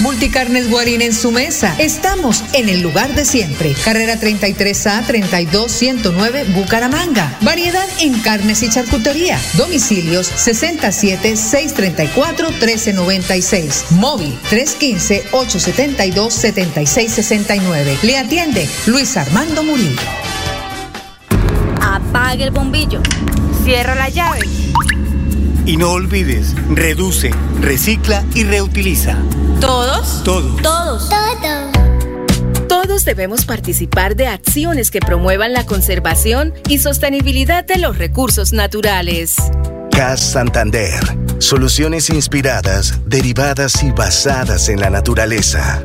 Multicarnes 0.00 0.70
Guarín 0.70 1.02
en 1.02 1.14
su 1.14 1.30
mesa. 1.30 1.74
Estamos 1.78 2.42
en 2.54 2.68
el 2.68 2.80
lugar 2.80 3.14
de 3.14 3.24
siempre. 3.24 3.74
Carrera 3.84 4.18
33A 4.18 5.06
32109 5.06 6.44
Bucaramanga. 6.54 7.36
Variedad 7.42 7.86
en 8.00 8.18
carnes 8.20 8.62
y 8.62 8.70
charcutería. 8.70 9.38
Domicilios 9.54 10.26
67 10.26 11.36
634 11.36 12.50
1396. 12.50 13.84
Móvil 13.90 14.34
315 14.48 15.24
872 15.32 16.32
7669. 16.32 17.98
Le 18.02 18.18
atiende 18.18 18.68
Luis 18.86 19.16
Armando 19.16 19.62
Murillo. 19.62 20.00
Apague 21.80 22.44
el 22.44 22.50
bombillo. 22.50 23.02
Cierra 23.64 23.94
la 23.94 24.08
llave. 24.08 24.40
Y 25.66 25.76
no 25.76 25.90
olvides, 25.92 26.54
reduce, 26.70 27.30
recicla 27.60 28.24
y 28.34 28.44
reutiliza. 28.44 29.18
¿Todos? 29.60 30.24
Todos. 30.24 30.62
Todos. 30.62 31.08
Todos. 31.08 32.68
Todos 32.68 33.04
debemos 33.04 33.44
participar 33.44 34.16
de 34.16 34.26
acciones 34.26 34.90
que 34.90 35.00
promuevan 35.00 35.52
la 35.52 35.66
conservación 35.66 36.54
y 36.68 36.78
sostenibilidad 36.78 37.64
de 37.64 37.76
los 37.76 37.98
recursos 37.98 38.52
naturales. 38.52 39.36
CAS 39.90 40.20
Santander. 40.20 41.00
Soluciones 41.38 42.08
inspiradas, 42.10 43.00
derivadas 43.06 43.82
y 43.82 43.90
basadas 43.90 44.68
en 44.68 44.80
la 44.80 44.88
naturaleza. 44.88 45.84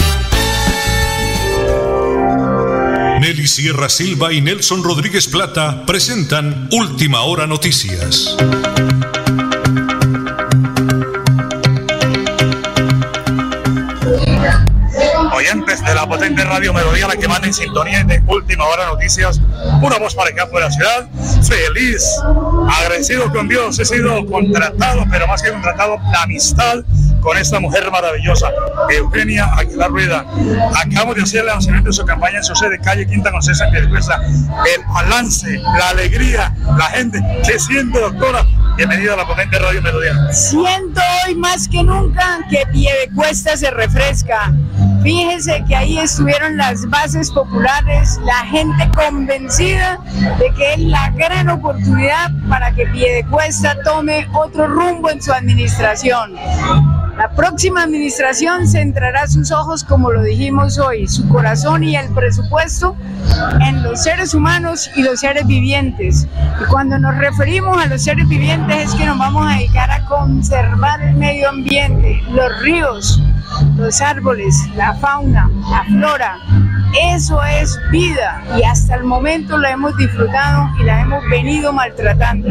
Nelly 3.21 3.45
Sierra 3.45 3.87
Silva 3.87 4.33
y 4.33 4.41
Nelson 4.41 4.83
Rodríguez 4.83 5.27
Plata 5.27 5.85
presentan 5.85 6.67
Última 6.71 7.21
Hora 7.21 7.45
Noticias. 7.45 8.35
Oyentes 15.35 15.85
de 15.85 15.93
la 15.93 16.09
potente 16.09 16.43
radio 16.43 16.73
Melodía, 16.73 17.07
la 17.07 17.15
que 17.15 17.27
manda 17.27 17.45
en 17.45 17.53
sintonía 17.53 18.03
de 18.03 18.23
Última 18.25 18.65
Hora 18.65 18.87
Noticias, 18.87 19.39
una 19.83 19.99
voz 19.99 20.15
para 20.15 20.31
el 20.31 20.35
campo 20.35 20.57
de 20.57 20.63
la 20.63 20.71
ciudad, 20.71 21.07
feliz, 21.43 22.03
agradecido 22.71 23.31
con 23.31 23.47
Dios, 23.47 23.77
he 23.77 23.85
sido 23.85 24.25
contratado, 24.25 25.05
pero 25.11 25.27
más 25.27 25.43
que 25.43 25.51
contratado, 25.51 25.99
la 26.11 26.23
amistad 26.23 26.83
con 27.21 27.37
esta 27.37 27.59
mujer 27.59 27.89
maravillosa, 27.91 28.51
Eugenia 28.89 29.45
Aguilar 29.55 29.89
Rueda. 29.89 30.25
Acabamos 30.75 31.15
de 31.15 31.23
hacer 31.23 31.41
el 31.41 31.47
lanzamiento 31.47 31.89
de 31.89 31.93
su 31.93 32.05
campaña 32.05 32.37
en 32.37 32.43
su 32.43 32.55
sede, 32.55 32.79
calle 32.79 33.07
Quinta 33.07 33.31
con 33.31 33.41
César 33.41 33.69
Piedecuesta. 33.71 34.19
El 34.25 34.85
balance, 34.93 35.57
la 35.77 35.89
alegría, 35.89 36.53
la 36.77 36.85
gente. 36.85 37.21
¿Qué 37.45 37.59
siente, 37.59 37.99
doctora? 37.99 38.45
Bienvenida 38.75 39.13
a 39.13 39.17
la 39.17 39.27
potente 39.27 39.59
Radio 39.59 39.81
Melodía. 39.81 40.13
Siento 40.33 41.01
hoy 41.25 41.35
más 41.35 41.67
que 41.67 41.83
nunca 41.83 42.39
que 42.49 42.63
Piedecuesta 42.71 43.55
se 43.55 43.69
refresca. 43.69 44.53
Fíjense 45.03 45.63
que 45.67 45.75
ahí 45.75 45.97
estuvieron 45.97 46.57
las 46.57 46.87
bases 46.89 47.31
populares, 47.31 48.19
la 48.23 48.45
gente 48.45 48.89
convencida 48.95 49.99
de 50.39 50.53
que 50.55 50.73
es 50.73 50.79
la 50.79 51.09
gran 51.11 51.49
oportunidad 51.49 52.31
para 52.49 52.71
que 52.73 52.85
Piedecuesta 52.87 53.75
tome 53.83 54.27
otro 54.33 54.67
rumbo 54.67 55.09
en 55.09 55.21
su 55.21 55.33
administración. 55.33 56.35
La 57.17 57.29
próxima 57.29 57.83
administración 57.83 58.67
centrará 58.67 59.27
sus 59.27 59.51
ojos, 59.51 59.83
como 59.83 60.11
lo 60.11 60.23
dijimos 60.23 60.79
hoy, 60.79 61.07
su 61.07 61.27
corazón 61.27 61.83
y 61.83 61.95
el 61.95 62.09
presupuesto 62.13 62.95
en 63.61 63.83
los 63.83 64.03
seres 64.03 64.33
humanos 64.33 64.89
y 64.95 65.03
los 65.03 65.19
seres 65.19 65.45
vivientes. 65.45 66.27
Y 66.61 66.65
cuando 66.65 66.97
nos 66.97 67.17
referimos 67.17 67.77
a 67.77 67.87
los 67.87 68.03
seres 68.03 68.27
vivientes 68.27 68.89
es 68.89 68.95
que 68.95 69.05
nos 69.05 69.17
vamos 69.17 69.45
a 69.45 69.57
dedicar 69.57 69.91
a 69.91 70.05
conservar 70.05 71.01
el 71.01 71.15
medio 71.15 71.49
ambiente, 71.49 72.21
los 72.31 72.59
ríos, 72.61 73.21
los 73.77 74.01
árboles, 74.01 74.55
la 74.75 74.93
fauna, 74.95 75.49
la 75.69 75.83
flora. 75.83 76.37
Eso 76.99 77.41
es 77.43 77.79
vida 77.89 78.43
y 78.57 78.63
hasta 78.63 78.95
el 78.95 79.03
momento 79.03 79.57
la 79.57 79.71
hemos 79.71 79.95
disfrutado 79.97 80.69
y 80.79 80.83
la 80.83 81.01
hemos 81.01 81.23
venido 81.29 81.71
maltratando. 81.71 82.49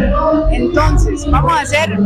Entonces, 0.51 1.27
vamos 1.31 1.53
a 1.53 1.61
hacer 1.61 1.99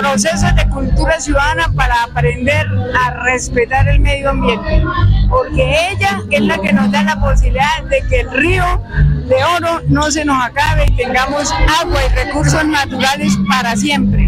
procesos 0.00 0.54
de 0.56 0.68
cultura 0.68 1.20
ciudadana 1.20 1.70
para 1.74 2.02
aprender 2.04 2.66
a 3.04 3.10
respetar 3.22 3.88
el 3.88 4.00
medio 4.00 4.30
ambiente, 4.30 4.82
porque 5.28 5.90
ella 5.90 6.20
es 6.30 6.40
la 6.42 6.58
que 6.58 6.72
nos 6.72 6.90
da 6.90 7.02
la 7.02 7.20
posibilidad 7.20 7.82
de 7.88 8.02
que 8.08 8.20
el 8.20 8.30
río 8.32 8.64
de 9.28 9.44
oro 9.56 9.82
no 9.88 10.10
se 10.10 10.24
nos 10.24 10.42
acabe 10.44 10.86
y 10.88 10.96
tengamos 10.96 11.52
agua 11.80 12.00
y 12.04 12.14
recursos 12.14 12.64
naturales 12.64 13.36
para 13.48 13.76
siempre. 13.76 14.25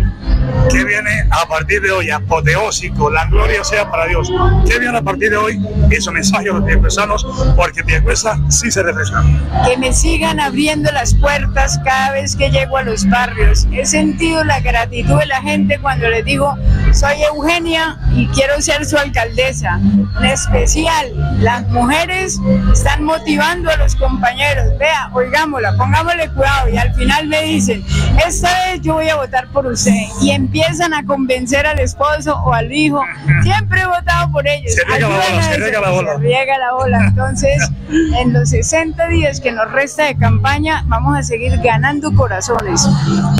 ¿Qué 0.70 0.84
viene 0.84 1.24
a 1.30 1.46
partir 1.46 1.80
de 1.80 1.90
hoy? 1.90 2.11
Apoteósico, 2.11 3.11
la 3.11 3.26
gloria 3.26 3.64
sea 3.64 3.90
para 3.90 4.06
Dios. 4.06 4.30
¿Qué 4.66 4.78
viene 4.78 4.98
a 4.98 5.02
partir 5.02 5.30
de 5.30 5.37
hoy? 5.37 5.61
Eso 5.90 6.12
mensaje 6.12 6.50
a 6.50 6.52
los 6.52 6.64
piecuezanos, 6.64 7.26
porque 7.56 7.82
Piecuesa 7.82 8.38
sí 8.48 8.70
se 8.70 8.82
refresca. 8.82 9.24
Que 9.66 9.76
me 9.76 9.92
sigan 9.92 10.40
abriendo 10.40 10.90
las 10.92 11.14
puertas 11.14 11.80
cada 11.84 12.12
vez 12.12 12.37
que 12.37 12.50
llego 12.50 12.76
a 12.76 12.82
los 12.82 13.08
barrios. 13.08 13.66
He 13.72 13.87
sentido 13.87 14.44
la 14.44 14.61
gratitud 14.61 15.18
de 15.18 15.26
la 15.26 15.40
gente 15.40 15.78
cuando 15.80 16.08
les 16.08 16.24
digo, 16.24 16.56
Soy 16.92 17.22
Eugenia 17.22 17.98
y 18.18 18.26
quiero 18.28 18.61
ser 18.61 18.85
su 18.85 18.98
alcaldesa. 18.98 19.78
En 20.18 20.24
especial, 20.24 21.07
las 21.40 21.68
mujeres 21.68 22.40
están 22.72 23.04
motivando 23.04 23.70
a 23.70 23.76
los 23.76 23.94
compañeros. 23.94 24.76
Vea, 24.76 25.09
oigámosla, 25.12 25.76
pongámosle 25.76 26.28
cuidado. 26.31 26.68
Y 26.68 26.76
al 26.76 26.92
final 26.94 27.28
me 27.28 27.42
dicen, 27.42 27.85
esta 28.26 28.50
vez 28.64 28.81
yo 28.81 28.94
voy 28.94 29.09
a 29.09 29.14
votar 29.14 29.46
por 29.52 29.66
usted. 29.66 29.92
Y 30.20 30.33
empiezan 30.33 30.94
a 30.94 31.04
convencer 31.07 31.64
al 31.64 31.78
esposo 31.78 32.35
o 32.44 32.52
al 32.52 32.72
hijo. 32.72 33.00
Siempre 33.42 33.83
he 33.83 33.87
votado 33.87 34.33
por 34.33 34.48
ellos. 34.48 34.74
Se 34.74 34.85
riega 34.85 35.09
la 35.09 35.16
bola, 35.16 35.42
se 35.42 35.57
riega 35.57 35.81
la 35.81 35.90
bola. 35.90 36.12
se 36.14 36.18
riega 36.18 36.59
la 36.59 36.72
bola. 36.72 36.98
Entonces, 37.07 37.70
en 37.88 38.33
los 38.33 38.50
60 38.50 39.07
días 39.09 39.40
que 39.40 39.52
nos 39.52 39.70
resta 39.70 40.07
de 40.07 40.16
campaña, 40.16 40.83
vamos 40.87 41.16
a 41.16 41.22
seguir 41.22 41.57
ganando 41.59 42.12
corazones. 42.14 42.88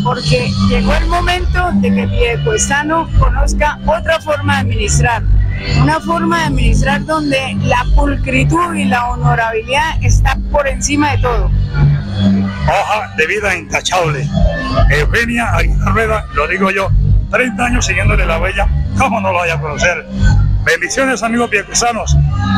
Porque 0.05 0.53
llegó 0.69 0.95
el 0.95 1.07
momento 1.07 1.71
de 1.75 1.93
que 1.93 2.07
Piedecuestano 2.07 3.09
conozca 3.19 3.81
otra 3.87 4.21
forma 4.21 4.63
de 4.63 4.68
administrar. 4.69 5.23
Una 5.83 6.01
forma 6.01 6.39
de 6.39 6.45
administrar 6.45 7.05
donde 7.05 7.57
la 7.63 7.85
pulcritud 7.95 8.75
y 8.75 8.85
la 8.85 9.09
honorabilidad 9.11 10.03
está 10.03 10.39
por 10.53 10.69
encima 10.69 11.13
de 11.13 11.19
todo. 11.19 11.51
Hoja 12.67 13.15
de 13.17 13.27
vida 13.27 13.57
intachable. 13.57 14.29
Eugenia 14.91 15.55
Aguilar 15.55 15.93
Rueda, 15.93 16.27
lo 16.35 16.47
digo 16.47 16.71
yo, 16.71 16.89
30 17.31 17.65
años 17.65 17.87
siguiéndole 17.87 18.27
la 18.27 18.39
huella, 18.39 18.69
¿cómo 18.97 19.21
no 19.21 19.33
lo 19.33 19.39
vaya 19.39 19.55
a 19.55 19.61
conocer? 19.61 20.07
Bendiciones 20.65 21.23
amigos 21.23 21.49
piecuezanos. 21.51 22.17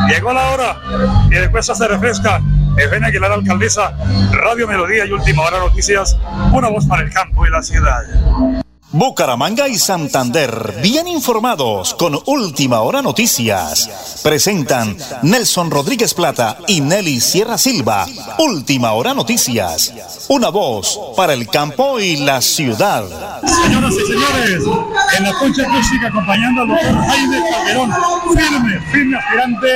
Llegó 0.09 0.33
la 0.33 0.49
hora, 0.49 0.77
Piedecuesta 1.29 1.75
se 1.75 1.87
refresca. 1.87 2.41
Eugenia 2.77 3.07
Aguilar, 3.07 3.31
alcaldesa, 3.31 3.93
Radio 4.31 4.67
Melodía 4.67 5.05
y 5.05 5.11
Última 5.11 5.43
Hora 5.43 5.59
Noticias, 5.59 6.17
una 6.53 6.69
voz 6.69 6.85
para 6.85 7.03
el 7.03 7.11
campo 7.11 7.45
y 7.45 7.49
la 7.49 7.61
ciudad. 7.61 8.01
Bucaramanga 8.93 9.69
y 9.69 9.77
Santander, 9.77 10.79
bien 10.81 11.07
informados 11.07 11.93
con 11.93 12.19
Última 12.25 12.81
Hora 12.81 13.01
Noticias. 13.01 14.19
Presentan 14.21 14.97
Nelson 15.21 15.71
Rodríguez 15.71 16.13
Plata 16.13 16.57
y 16.67 16.81
Nelly 16.81 17.21
Sierra 17.21 17.57
Silva. 17.57 18.05
Última 18.37 18.91
Hora 18.91 19.13
Noticias. 19.13 19.93
Una 20.27 20.49
voz 20.49 20.99
para 21.15 21.31
el 21.33 21.47
campo 21.47 22.01
y 22.01 22.17
la 22.17 22.41
ciudad. 22.41 23.05
Señoras 23.63 23.93
y 23.93 24.05
señores, 24.11 24.63
en 25.17 25.23
la 25.23 25.33
concha 25.39 25.63
acústica 25.63 26.07
acompañando 26.07 26.61
al 26.63 26.67
doctor 26.67 27.05
Jaime 27.05 27.41
Calderón, 27.49 27.91
firme, 28.35 28.81
firme 28.91 29.17
aspirante 29.17 29.67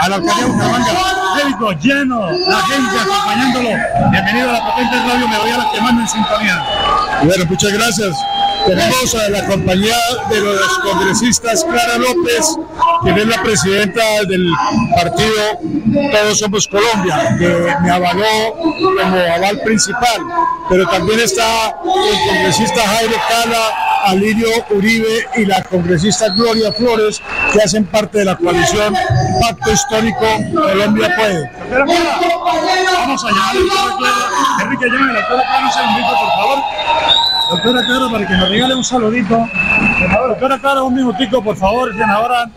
a 0.00 0.08
la 0.08 0.16
alcaldía 0.16 0.44
de 0.44 0.50
Bucaramanga. 0.50 0.92
Médico 1.36 1.72
lleno, 1.72 2.30
la 2.30 2.62
gente 2.62 2.98
acompañándolo. 2.98 3.68
Bienvenido 4.10 4.50
a 4.50 4.52
la 4.52 4.64
potente 4.64 4.96
radio 4.96 5.28
Melodía, 5.28 5.58
la 5.58 5.70
que 5.72 5.80
manda 5.80 6.02
en 6.02 6.08
sintonía. 6.08 6.64
Bueno, 7.22 7.44
muchas 7.48 7.72
gracias. 7.72 8.16
Tenemos 8.66 9.14
a 9.14 9.30
la 9.30 9.46
compañía 9.46 9.96
de 10.28 10.40
los 10.40 10.78
congresistas 10.80 11.64
Clara 11.64 11.96
López, 11.96 12.58
quien 13.02 13.18
es 13.18 13.26
la 13.26 13.42
presidenta 13.42 14.02
del 14.28 14.52
partido 14.94 15.32
Todos 16.12 16.38
Somos 16.38 16.68
Colombia, 16.68 17.36
que 17.38 17.74
me 17.82 17.90
avaló 17.90 18.54
como 18.54 19.16
aval 19.34 19.60
principal. 19.64 20.20
Pero 20.68 20.86
también 20.88 21.20
está 21.20 21.68
el 21.68 22.28
congresista 22.28 22.86
Jaime 22.86 23.16
Cala, 23.28 23.89
Alirio 24.04 24.48
Uribe 24.70 25.26
y 25.36 25.44
la 25.44 25.62
congresista 25.62 26.28
Gloria 26.30 26.72
Flores, 26.72 27.20
que 27.52 27.60
hacen 27.60 27.84
parte 27.86 28.18
de 28.18 28.24
la 28.26 28.36
coalición 28.36 28.94
Pacto 29.40 29.72
Histórico 29.72 30.26
Colombia 30.54 31.14
Puede. 31.16 31.50
Vamos 32.92 33.24
allá. 33.24 33.60
Enrique, 34.62 34.86
llame 34.86 35.12
la 35.12 35.20
doctora 35.20 35.60
un 35.64 35.72
segundito, 35.72 36.08
por 36.08 36.28
favor. 36.36 36.58
Doctora 37.50 37.84
Clara, 37.84 38.08
para 38.12 38.26
que 38.28 38.34
nos 38.34 38.48
regale 38.48 38.74
un 38.76 38.84
saludito. 38.84 39.48
Doctora 40.28 40.58
Clara, 40.58 40.82
un 40.82 40.94
minutico, 40.94 41.42
por 41.42 41.56
favor, 41.56 41.92
senadora. 41.92 42.48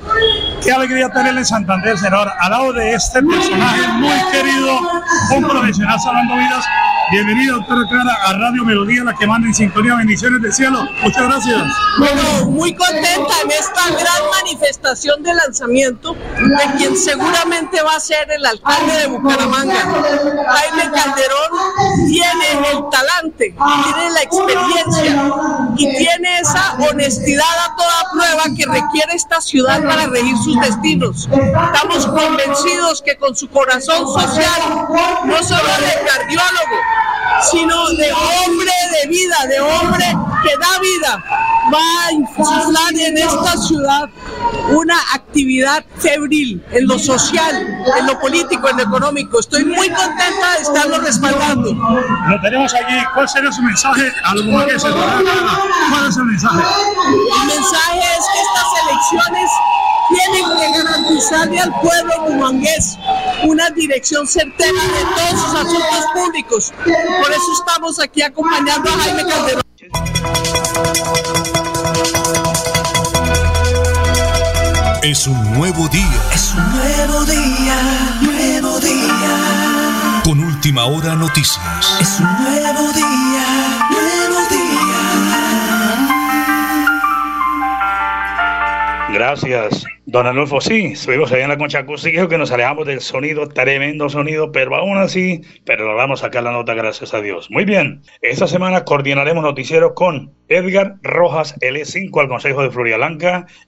Qué 0.63 0.71
alegría 0.71 1.09
tenerla 1.09 1.39
en 1.39 1.45
Santander, 1.45 1.97
senadora, 1.97 2.35
al 2.39 2.51
lado 2.51 2.73
de 2.73 2.93
este 2.93 3.23
personaje 3.23 3.87
muy 3.93 4.31
querido, 4.31 4.79
un 5.35 5.43
profesional 5.43 5.99
salvando 5.99 6.35
vidas. 6.35 6.65
Bienvenida, 7.11 7.53
doctora 7.53 7.81
Clara, 7.87 8.17
a 8.25 8.33
Radio 8.33 8.63
Melodía, 8.63 9.03
la 9.03 9.13
que 9.13 9.27
manda 9.27 9.47
en 9.47 9.53
sintonía. 9.53 9.95
Bendiciones 9.95 10.41
del 10.41 10.53
cielo. 10.53 10.83
Muchas 11.03 11.23
gracias. 11.23 11.61
Bueno, 11.99 12.45
muy 12.49 12.73
contenta 12.73 13.33
en 13.43 13.51
esta 13.51 13.89
gran 13.89 14.29
manifestación 14.41 15.21
de 15.21 15.33
lanzamiento 15.33 16.13
de 16.13 16.77
quien 16.77 16.97
seguramente 16.97 17.81
va 17.83 17.95
a 17.95 17.99
ser 17.99 18.31
el 18.31 18.45
alcalde 18.45 18.93
de 18.93 19.07
Bucaramanga. 19.07 19.75
Jaime 19.75 20.91
Calderón 20.91 22.07
tiene 22.07 22.71
el 22.71 22.83
talante, 22.89 23.55
tiene 23.55 24.09
la 24.09 24.21
experiencia 24.21 25.33
y 25.77 25.97
tiene 25.97 26.39
esa 26.39 26.77
honestidad 26.89 27.59
a 27.65 27.75
toda 27.75 28.11
prueba 28.11 28.43
que 28.57 28.65
requiere 28.65 29.13
esta 29.13 29.41
ciudad 29.41 29.83
para 29.83 30.07
regir 30.07 30.35
sus 30.37 30.59
destinos. 30.61 31.29
Estamos 31.31 32.07
convencidos 32.07 33.01
que 33.01 33.17
con 33.17 33.35
su 33.35 33.49
corazón 33.49 34.07
social, 34.07 34.61
no 35.25 35.43
solo 35.43 35.69
de 35.79 36.07
cardiólogo, 36.07 36.92
sino 37.51 37.89
de 37.89 38.11
hombre 38.11 38.71
de 38.91 39.09
vida, 39.09 39.35
de 39.47 39.59
hombre 39.59 40.05
que 40.43 40.57
da 40.57 40.79
vida, 40.79 41.23
va 41.73 42.05
a 42.07 42.11
insuflar 42.11 42.93
en 42.93 43.17
esta 43.17 43.57
ciudad 43.57 44.09
una 44.71 44.97
actividad 45.13 45.83
febril 45.97 46.63
en 46.71 46.87
lo 46.87 46.97
social, 46.97 47.83
en 47.97 48.07
lo 48.07 48.19
político, 48.19 48.69
en 48.69 48.77
lo 48.77 48.83
económico. 48.83 49.39
Estoy 49.39 49.65
muy 49.65 49.89
contenta 49.89 50.55
de 50.55 50.61
estarlo 50.61 50.99
respaldando. 50.99 51.73
Lo 51.73 52.41
tenemos 52.41 52.73
aquí. 52.73 52.93
¿Cuál 53.13 53.29
sería 53.29 53.51
su 53.51 53.61
mensaje 53.61 54.11
a 54.23 54.35
los 54.35 54.45
mujeres? 54.45 54.83
¿Cuál 54.83 56.09
es 56.09 56.17
el 56.17 56.25
mensaje? 56.25 56.63
El 57.41 57.47
mensaje 57.47 57.99
es 57.99 58.25
que 58.33 58.41
estas 58.41 58.67
elecciones 58.83 59.49
tienen 60.13 60.45
que 60.57 60.77
garantizarle 60.77 61.59
al 61.59 61.73
pueblo 61.81 62.13
bumangués 62.27 62.97
una 63.43 63.69
dirección 63.71 64.27
certera 64.27 64.71
de 64.71 65.03
todos 65.15 65.41
sus 65.41 65.55
asuntos 65.55 66.05
públicos. 66.13 66.73
Por 66.83 67.31
eso 67.31 67.53
estamos 67.59 67.99
aquí 67.99 68.21
acompañando 68.21 68.89
a 68.89 68.93
Jaime 68.93 69.25
Calderón. 69.25 69.63
Es 75.03 75.27
un 75.27 75.53
nuevo 75.53 75.87
día. 75.89 76.21
Es 76.33 76.53
un 76.53 76.71
nuevo 76.71 77.25
día, 77.25 78.19
nuevo 78.21 78.79
día. 78.79 80.21
Con 80.23 80.39
última 80.39 80.85
hora 80.85 81.15
noticias. 81.15 81.59
Es 81.99 82.19
un 82.19 82.43
nuevo 82.43 82.93
día, 82.93 83.87
nuevo 83.91 84.47
día. 84.49 84.62
Gracias, 89.25 89.85
don 90.05 90.27
Anulfo. 90.27 90.59
Sí, 90.59 90.87
estuvimos 90.87 91.31
ahí 91.31 91.43
en 91.43 91.47
la 91.47 91.57
concha 91.57 91.79
acústica 91.79 92.27
que 92.27 92.37
nos 92.37 92.51
alejamos 92.51 92.85
del 92.85 92.99
sonido, 92.99 93.47
tremendo 93.47 94.09
sonido, 94.09 94.51
pero 94.51 94.75
aún 94.75 94.97
así, 94.97 95.39
pero 95.63 95.85
logramos 95.85 96.19
sacar 96.19 96.43
la 96.43 96.51
nota, 96.51 96.73
gracias 96.73 97.13
a 97.13 97.21
Dios. 97.21 97.49
Muy 97.49 97.63
bien, 97.63 98.01
esta 98.21 98.47
semana 98.47 98.83
coordinaremos 98.83 99.41
noticiero 99.41 99.95
con 99.95 100.33
Edgar 100.49 100.97
Rojas, 101.03 101.57
L5 101.61 102.19
al 102.19 102.27
Consejo 102.27 102.63
de 102.63 102.71
Florida 102.71 102.97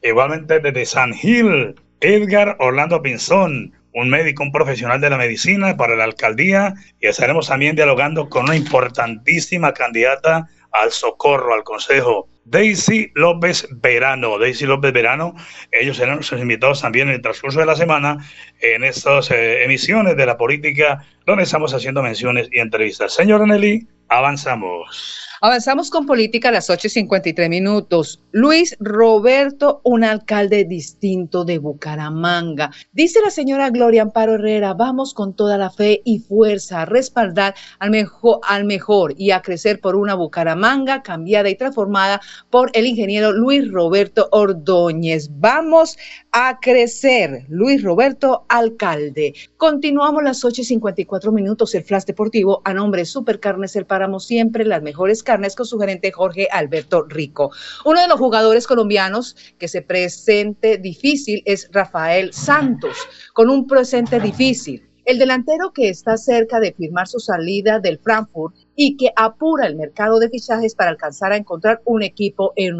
igualmente 0.03 0.59
desde 0.59 0.85
San 0.85 1.13
Gil, 1.13 1.75
Edgar 2.01 2.57
Orlando 2.59 3.01
Pinzón, 3.01 3.71
un 3.93 4.09
médico, 4.09 4.43
un 4.43 4.51
profesional 4.51 4.99
de 4.99 5.09
la 5.09 5.17
medicina 5.17 5.77
para 5.77 5.95
la 5.95 6.03
alcaldía, 6.03 6.73
y 6.99 7.07
estaremos 7.07 7.47
también 7.47 7.77
dialogando 7.77 8.27
con 8.27 8.43
una 8.43 8.57
importantísima 8.57 9.73
candidata 9.73 10.49
al 10.81 10.91
socorro, 10.91 11.53
al 11.53 11.63
consejo. 11.63 12.27
Daisy 12.45 13.11
López 13.15 13.67
Verano, 13.71 14.37
Daisy 14.37 14.65
López 14.65 14.93
Verano, 14.93 15.33
ellos 15.71 15.97
serán 15.97 16.15
nuestros 16.15 16.39
invitados 16.39 16.81
también 16.81 17.07
en 17.07 17.15
el 17.15 17.21
transcurso 17.21 17.59
de 17.59 17.65
la 17.65 17.75
semana 17.75 18.17
en 18.59 18.83
estas 18.83 19.31
eh, 19.31 19.63
emisiones 19.63 20.15
de 20.15 20.25
la 20.27 20.37
política 20.37 21.03
donde 21.25 21.43
estamos 21.43 21.73
haciendo 21.73 22.03
menciones 22.03 22.47
y 22.51 22.59
entrevistas. 22.59 23.13
Señora 23.13 23.47
Nelly, 23.47 23.87
avanzamos. 24.09 25.24
Avanzamos 25.45 25.91
con 25.91 26.07
política 26.07 26.49
a 26.49 26.53
las 26.53 26.71
8.53 26.71 27.49
minutos. 27.49 28.19
Luis 28.31 28.75
Roberto, 28.79 29.79
un 29.83 30.03
alcalde 30.03 30.65
distinto 30.65 31.45
de 31.45 31.59
Bucaramanga. 31.59 32.71
Dice 32.93 33.19
la 33.23 33.29
señora 33.29 33.69
Gloria 33.69 34.01
Amparo 34.01 34.33
Herrera, 34.33 34.73
vamos 34.73 35.13
con 35.13 35.35
toda 35.35 35.59
la 35.59 35.69
fe 35.69 36.01
y 36.03 36.17
fuerza 36.17 36.81
a 36.81 36.85
respaldar 36.85 37.53
al 37.77 37.91
mejor, 37.91 39.13
y 39.17 39.29
a 39.29 39.43
crecer 39.43 39.79
por 39.79 39.95
una 39.95 40.15
Bucaramanga 40.15 41.03
cambiada 41.03 41.47
y 41.47 41.55
transformada 41.55 42.21
por 42.49 42.71
el 42.73 42.87
ingeniero 42.87 43.31
Luis 43.31 43.71
Roberto 43.71 44.27
Ordóñez. 44.31 45.29
Vamos 45.31 45.95
a 46.31 46.59
crecer. 46.59 47.45
Luis 47.49 47.83
Roberto, 47.83 48.47
alcalde. 48.49 49.35
Continuamos 49.57 50.23
las 50.23 50.43
8.54 50.43 51.31
minutos, 51.31 51.75
el 51.75 51.83
flash 51.83 52.05
deportivo 52.05 52.63
a 52.65 52.73
nombre 52.73 53.01
de 53.01 53.05
Supercarnes 53.05 53.75
El 53.75 53.85
Páramo, 53.85 54.19
siempre 54.19 54.65
las 54.65 54.81
mejores 54.81 55.21
carnes 55.21 55.34
con 55.55 55.65
su 55.65 55.77
gerente 55.79 56.11
Jorge 56.11 56.47
Alberto 56.51 57.03
Rico. 57.03 57.51
Uno 57.83 57.99
de 57.99 58.07
los 58.07 58.19
jugadores 58.19 58.67
colombianos 58.67 59.35
que 59.59 59.67
se 59.67 59.81
presente 59.81 60.77
difícil 60.77 61.41
es 61.45 61.69
Rafael 61.71 62.31
Santos, 62.33 62.95
con 63.33 63.49
un 63.49 63.67
presente 63.67 64.19
difícil. 64.19 64.87
El 65.03 65.19
delantero 65.19 65.71
que 65.73 65.89
está 65.89 66.17
cerca 66.17 66.59
de 66.59 66.73
firmar 66.73 67.07
su 67.07 67.19
salida 67.19 67.79
del 67.79 67.99
Frankfurt 67.99 68.55
y 68.75 68.97
que 68.97 69.11
apura 69.15 69.67
el 69.67 69.75
mercado 69.75 70.19
de 70.19 70.29
fichajes 70.29 70.75
para 70.75 70.91
alcanzar 70.91 71.31
a 71.31 71.37
encontrar 71.37 71.81
un 71.85 72.03
equipo 72.03 72.53
en, 72.55 72.75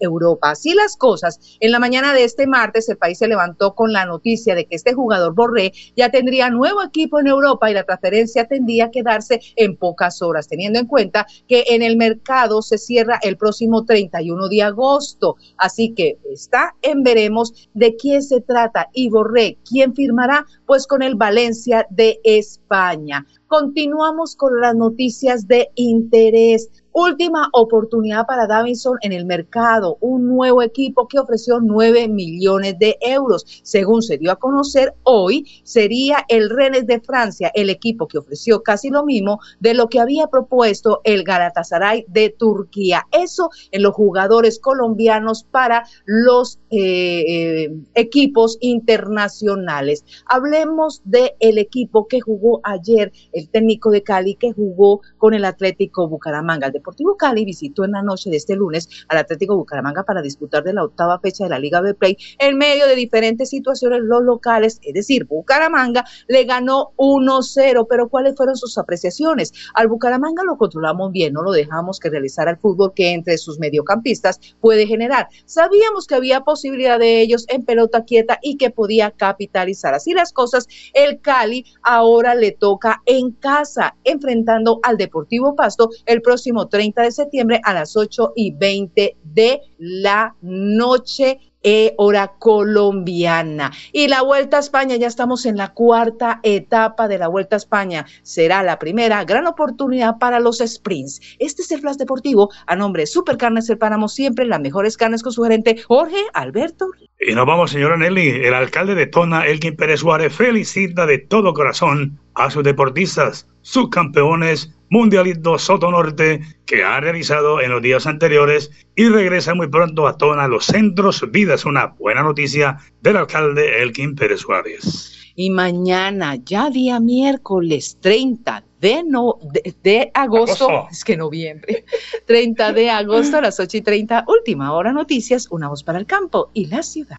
Europa. 0.00 0.50
Así 0.50 0.74
las 0.74 0.96
cosas, 0.96 1.38
en 1.60 1.70
la 1.70 1.78
mañana 1.78 2.12
de 2.12 2.24
este 2.24 2.46
martes 2.46 2.88
el 2.88 2.96
país 2.96 3.18
se 3.18 3.28
levantó 3.28 3.74
con 3.74 3.92
la 3.92 4.04
noticia 4.04 4.54
de 4.54 4.66
que 4.66 4.74
este 4.74 4.94
jugador 4.94 5.34
Borré 5.34 5.72
ya 5.96 6.10
tendría 6.10 6.50
nuevo 6.50 6.82
equipo 6.82 7.20
en 7.20 7.28
Europa 7.28 7.70
y 7.70 7.74
la 7.74 7.84
transferencia 7.84 8.46
tendría 8.46 8.90
que 8.90 9.02
darse 9.02 9.40
en 9.56 9.76
pocas 9.76 10.22
horas, 10.22 10.48
teniendo 10.48 10.78
en 10.78 10.86
cuenta 10.86 11.26
que 11.46 11.64
en 11.68 11.82
el 11.82 11.96
mercado 11.96 12.62
se 12.62 12.78
cierra 12.78 13.18
el 13.22 13.36
próximo 13.36 13.84
31 13.84 14.48
de 14.48 14.62
agosto. 14.62 15.36
Así 15.56 15.94
que 15.94 16.18
está 16.30 16.74
en 16.82 17.02
veremos 17.02 17.68
de 17.74 17.96
quién 17.96 18.22
se 18.22 18.40
trata 18.40 18.88
y 18.92 19.08
Borré, 19.08 19.58
quién 19.68 19.94
firmará, 19.94 20.46
pues 20.66 20.86
con 20.86 21.02
el 21.02 21.14
Valencia 21.14 21.86
de 21.90 22.20
España. 22.24 23.26
Continuamos 23.48 24.36
con 24.36 24.60
las 24.60 24.76
noticias 24.76 25.48
de 25.48 25.70
interés. 25.74 26.70
Última 27.00 27.48
oportunidad 27.52 28.26
para 28.26 28.48
Davinson 28.48 28.98
en 29.02 29.12
el 29.12 29.24
mercado, 29.24 29.98
un 30.00 30.26
nuevo 30.26 30.62
equipo 30.62 31.06
que 31.06 31.20
ofreció 31.20 31.60
9 31.60 32.08
millones 32.08 32.76
de 32.76 32.98
euros. 33.00 33.46
Según 33.62 34.02
se 34.02 34.18
dio 34.18 34.32
a 34.32 34.36
conocer 34.40 34.94
hoy, 35.04 35.46
sería 35.62 36.24
el 36.26 36.50
Rennes 36.50 36.88
de 36.88 36.98
Francia, 36.98 37.52
el 37.54 37.70
equipo 37.70 38.08
que 38.08 38.18
ofreció 38.18 38.64
casi 38.64 38.90
lo 38.90 39.04
mismo 39.04 39.38
de 39.60 39.74
lo 39.74 39.88
que 39.88 40.00
había 40.00 40.26
propuesto 40.26 41.00
el 41.04 41.22
Galatasaray 41.22 42.04
de 42.08 42.30
Turquía. 42.30 43.06
Eso 43.12 43.50
en 43.70 43.84
los 43.84 43.94
jugadores 43.94 44.58
colombianos 44.58 45.44
para 45.44 45.84
los 46.04 46.58
eh, 46.70 47.22
eh, 47.28 47.76
equipos 47.94 48.58
internacionales. 48.60 50.04
Hablemos 50.26 51.00
del 51.04 51.30
el 51.38 51.58
equipo 51.58 52.08
que 52.08 52.20
jugó 52.20 52.60
ayer, 52.64 53.12
el 53.32 53.48
técnico 53.50 53.92
de 53.92 54.02
Cali 54.02 54.34
que 54.34 54.52
jugó 54.52 55.00
con 55.16 55.32
el 55.34 55.44
Atlético 55.44 56.08
Bucaramanga. 56.08 56.72
Deportivo 56.88 57.18
Cali 57.18 57.44
visitó 57.44 57.84
en 57.84 57.90
la 57.90 58.02
noche 58.02 58.30
de 58.30 58.38
este 58.38 58.56
lunes 58.56 58.88
al 59.08 59.18
Atlético 59.18 59.54
Bucaramanga 59.54 60.04
para 60.04 60.22
disputar 60.22 60.64
de 60.64 60.72
la 60.72 60.84
octava 60.84 61.20
fecha 61.20 61.44
de 61.44 61.50
la 61.50 61.58
Liga 61.58 61.82
B 61.82 61.92
Play 61.92 62.16
en 62.38 62.56
medio 62.56 62.86
de 62.86 62.94
diferentes 62.94 63.50
situaciones 63.50 64.00
los 64.00 64.22
locales, 64.22 64.80
es 64.80 64.94
decir, 64.94 65.26
Bucaramanga 65.26 66.06
le 66.28 66.44
ganó 66.44 66.92
1-0, 66.96 67.86
pero 67.90 68.08
¿cuáles 68.08 68.36
fueron 68.36 68.56
sus 68.56 68.78
apreciaciones? 68.78 69.52
Al 69.74 69.88
Bucaramanga 69.88 70.42
lo 70.44 70.56
controlamos 70.56 71.12
bien, 71.12 71.34
no 71.34 71.42
lo 71.42 71.52
dejamos 71.52 72.00
que 72.00 72.08
realizara 72.08 72.52
el 72.52 72.56
fútbol 72.56 72.94
que 72.94 73.12
entre 73.12 73.36
sus 73.36 73.58
mediocampistas 73.58 74.40
puede 74.58 74.86
generar. 74.86 75.28
Sabíamos 75.44 76.06
que 76.06 76.14
había 76.14 76.40
posibilidad 76.40 76.98
de 76.98 77.20
ellos 77.20 77.44
en 77.48 77.66
pelota 77.66 78.06
quieta 78.06 78.38
y 78.40 78.56
que 78.56 78.70
podía 78.70 79.10
capitalizar. 79.10 79.92
Así 79.92 80.14
las 80.14 80.32
cosas, 80.32 80.66
el 80.94 81.20
Cali 81.20 81.66
ahora 81.82 82.34
le 82.34 82.52
toca 82.52 83.02
en 83.04 83.32
casa, 83.32 83.94
enfrentando 84.04 84.80
al 84.82 84.96
Deportivo 84.96 85.54
Pasto 85.54 85.90
el 86.06 86.22
próximo 86.22 86.66
30 86.78 87.02
de 87.02 87.10
septiembre 87.10 87.60
a 87.64 87.74
las 87.74 87.96
8 87.96 88.34
y 88.36 88.52
20 88.52 89.16
de 89.24 89.60
la 89.78 90.36
noche. 90.42 91.40
E 91.60 91.92
hora 91.96 92.34
colombiana. 92.38 93.72
Y 93.92 94.06
la 94.06 94.22
Vuelta 94.22 94.58
a 94.58 94.60
España, 94.60 94.94
ya 94.94 95.08
estamos 95.08 95.44
en 95.44 95.56
la 95.56 95.74
cuarta 95.74 96.38
etapa 96.44 97.08
de 97.08 97.18
la 97.18 97.26
Vuelta 97.26 97.56
a 97.56 97.58
España. 97.58 98.06
Será 98.22 98.62
la 98.62 98.78
primera 98.78 99.24
gran 99.24 99.44
oportunidad 99.48 100.18
para 100.20 100.38
los 100.38 100.58
sprints. 100.58 101.20
Este 101.40 101.62
es 101.62 101.72
el 101.72 101.80
Flash 101.80 101.96
Deportivo 101.96 102.48
a 102.68 102.76
nombre 102.76 103.02
de 103.02 103.06
Supercarnes 103.08 103.68
El 103.70 103.78
Páramo, 103.78 104.08
siempre 104.08 104.46
las 104.46 104.60
mejores 104.60 104.96
carnes 104.96 105.24
con 105.24 105.32
su 105.32 105.42
gerente 105.42 105.82
Jorge 105.82 106.26
Alberto. 106.32 106.90
Y 107.18 107.34
nos 107.34 107.44
vamos, 107.44 107.72
señora 107.72 107.96
Nelly. 107.96 108.46
El 108.46 108.54
alcalde 108.54 108.94
de 108.94 109.08
Tona, 109.08 109.44
Elkin 109.44 109.74
Pérez 109.74 109.98
Suárez, 109.98 110.32
felicita 110.32 111.06
de 111.06 111.18
todo 111.18 111.54
corazón 111.54 112.20
a 112.38 112.50
sus 112.50 112.62
deportistas, 112.62 113.48
sus 113.62 113.90
campeones 113.90 114.72
Mundialito 114.90 115.58
Soto 115.58 115.90
Norte 115.90 116.40
que 116.64 116.82
ha 116.82 117.00
realizado 117.00 117.60
en 117.60 117.70
los 117.70 117.82
días 117.82 118.06
anteriores 118.06 118.70
y 118.96 119.08
regresa 119.08 119.54
muy 119.54 119.68
pronto 119.68 120.06
a 120.06 120.16
Tona 120.16 120.48
los 120.48 120.66
centros 120.66 121.22
vidas. 121.30 121.64
Una 121.64 121.86
buena 121.86 122.22
noticia 122.22 122.78
del 123.02 123.18
alcalde 123.18 123.82
Elkin 123.82 124.14
Pérez 124.14 124.40
Suárez. 124.40 125.14
Y 125.34 125.50
mañana, 125.50 126.36
ya 126.36 126.70
día 126.70 126.98
miércoles 127.00 127.98
30 128.00 128.64
de, 128.80 129.04
no, 129.04 129.38
de, 129.82 130.10
agosto, 130.14 130.88
es 130.90 131.04
que 131.04 131.16
noviembre, 131.16 131.84
30 132.26 132.72
de 132.72 132.90
agosto 132.90 133.36
a 133.38 133.42
las 133.42 133.60
8 133.60 133.76
y 133.76 133.82
30, 133.82 134.24
última 134.26 134.72
hora 134.72 134.92
noticias, 134.92 135.46
una 135.50 135.68
voz 135.68 135.84
para 135.84 135.98
el 135.98 136.06
campo 136.06 136.50
y 136.54 136.66
la 136.66 136.82
ciudad. 136.82 137.18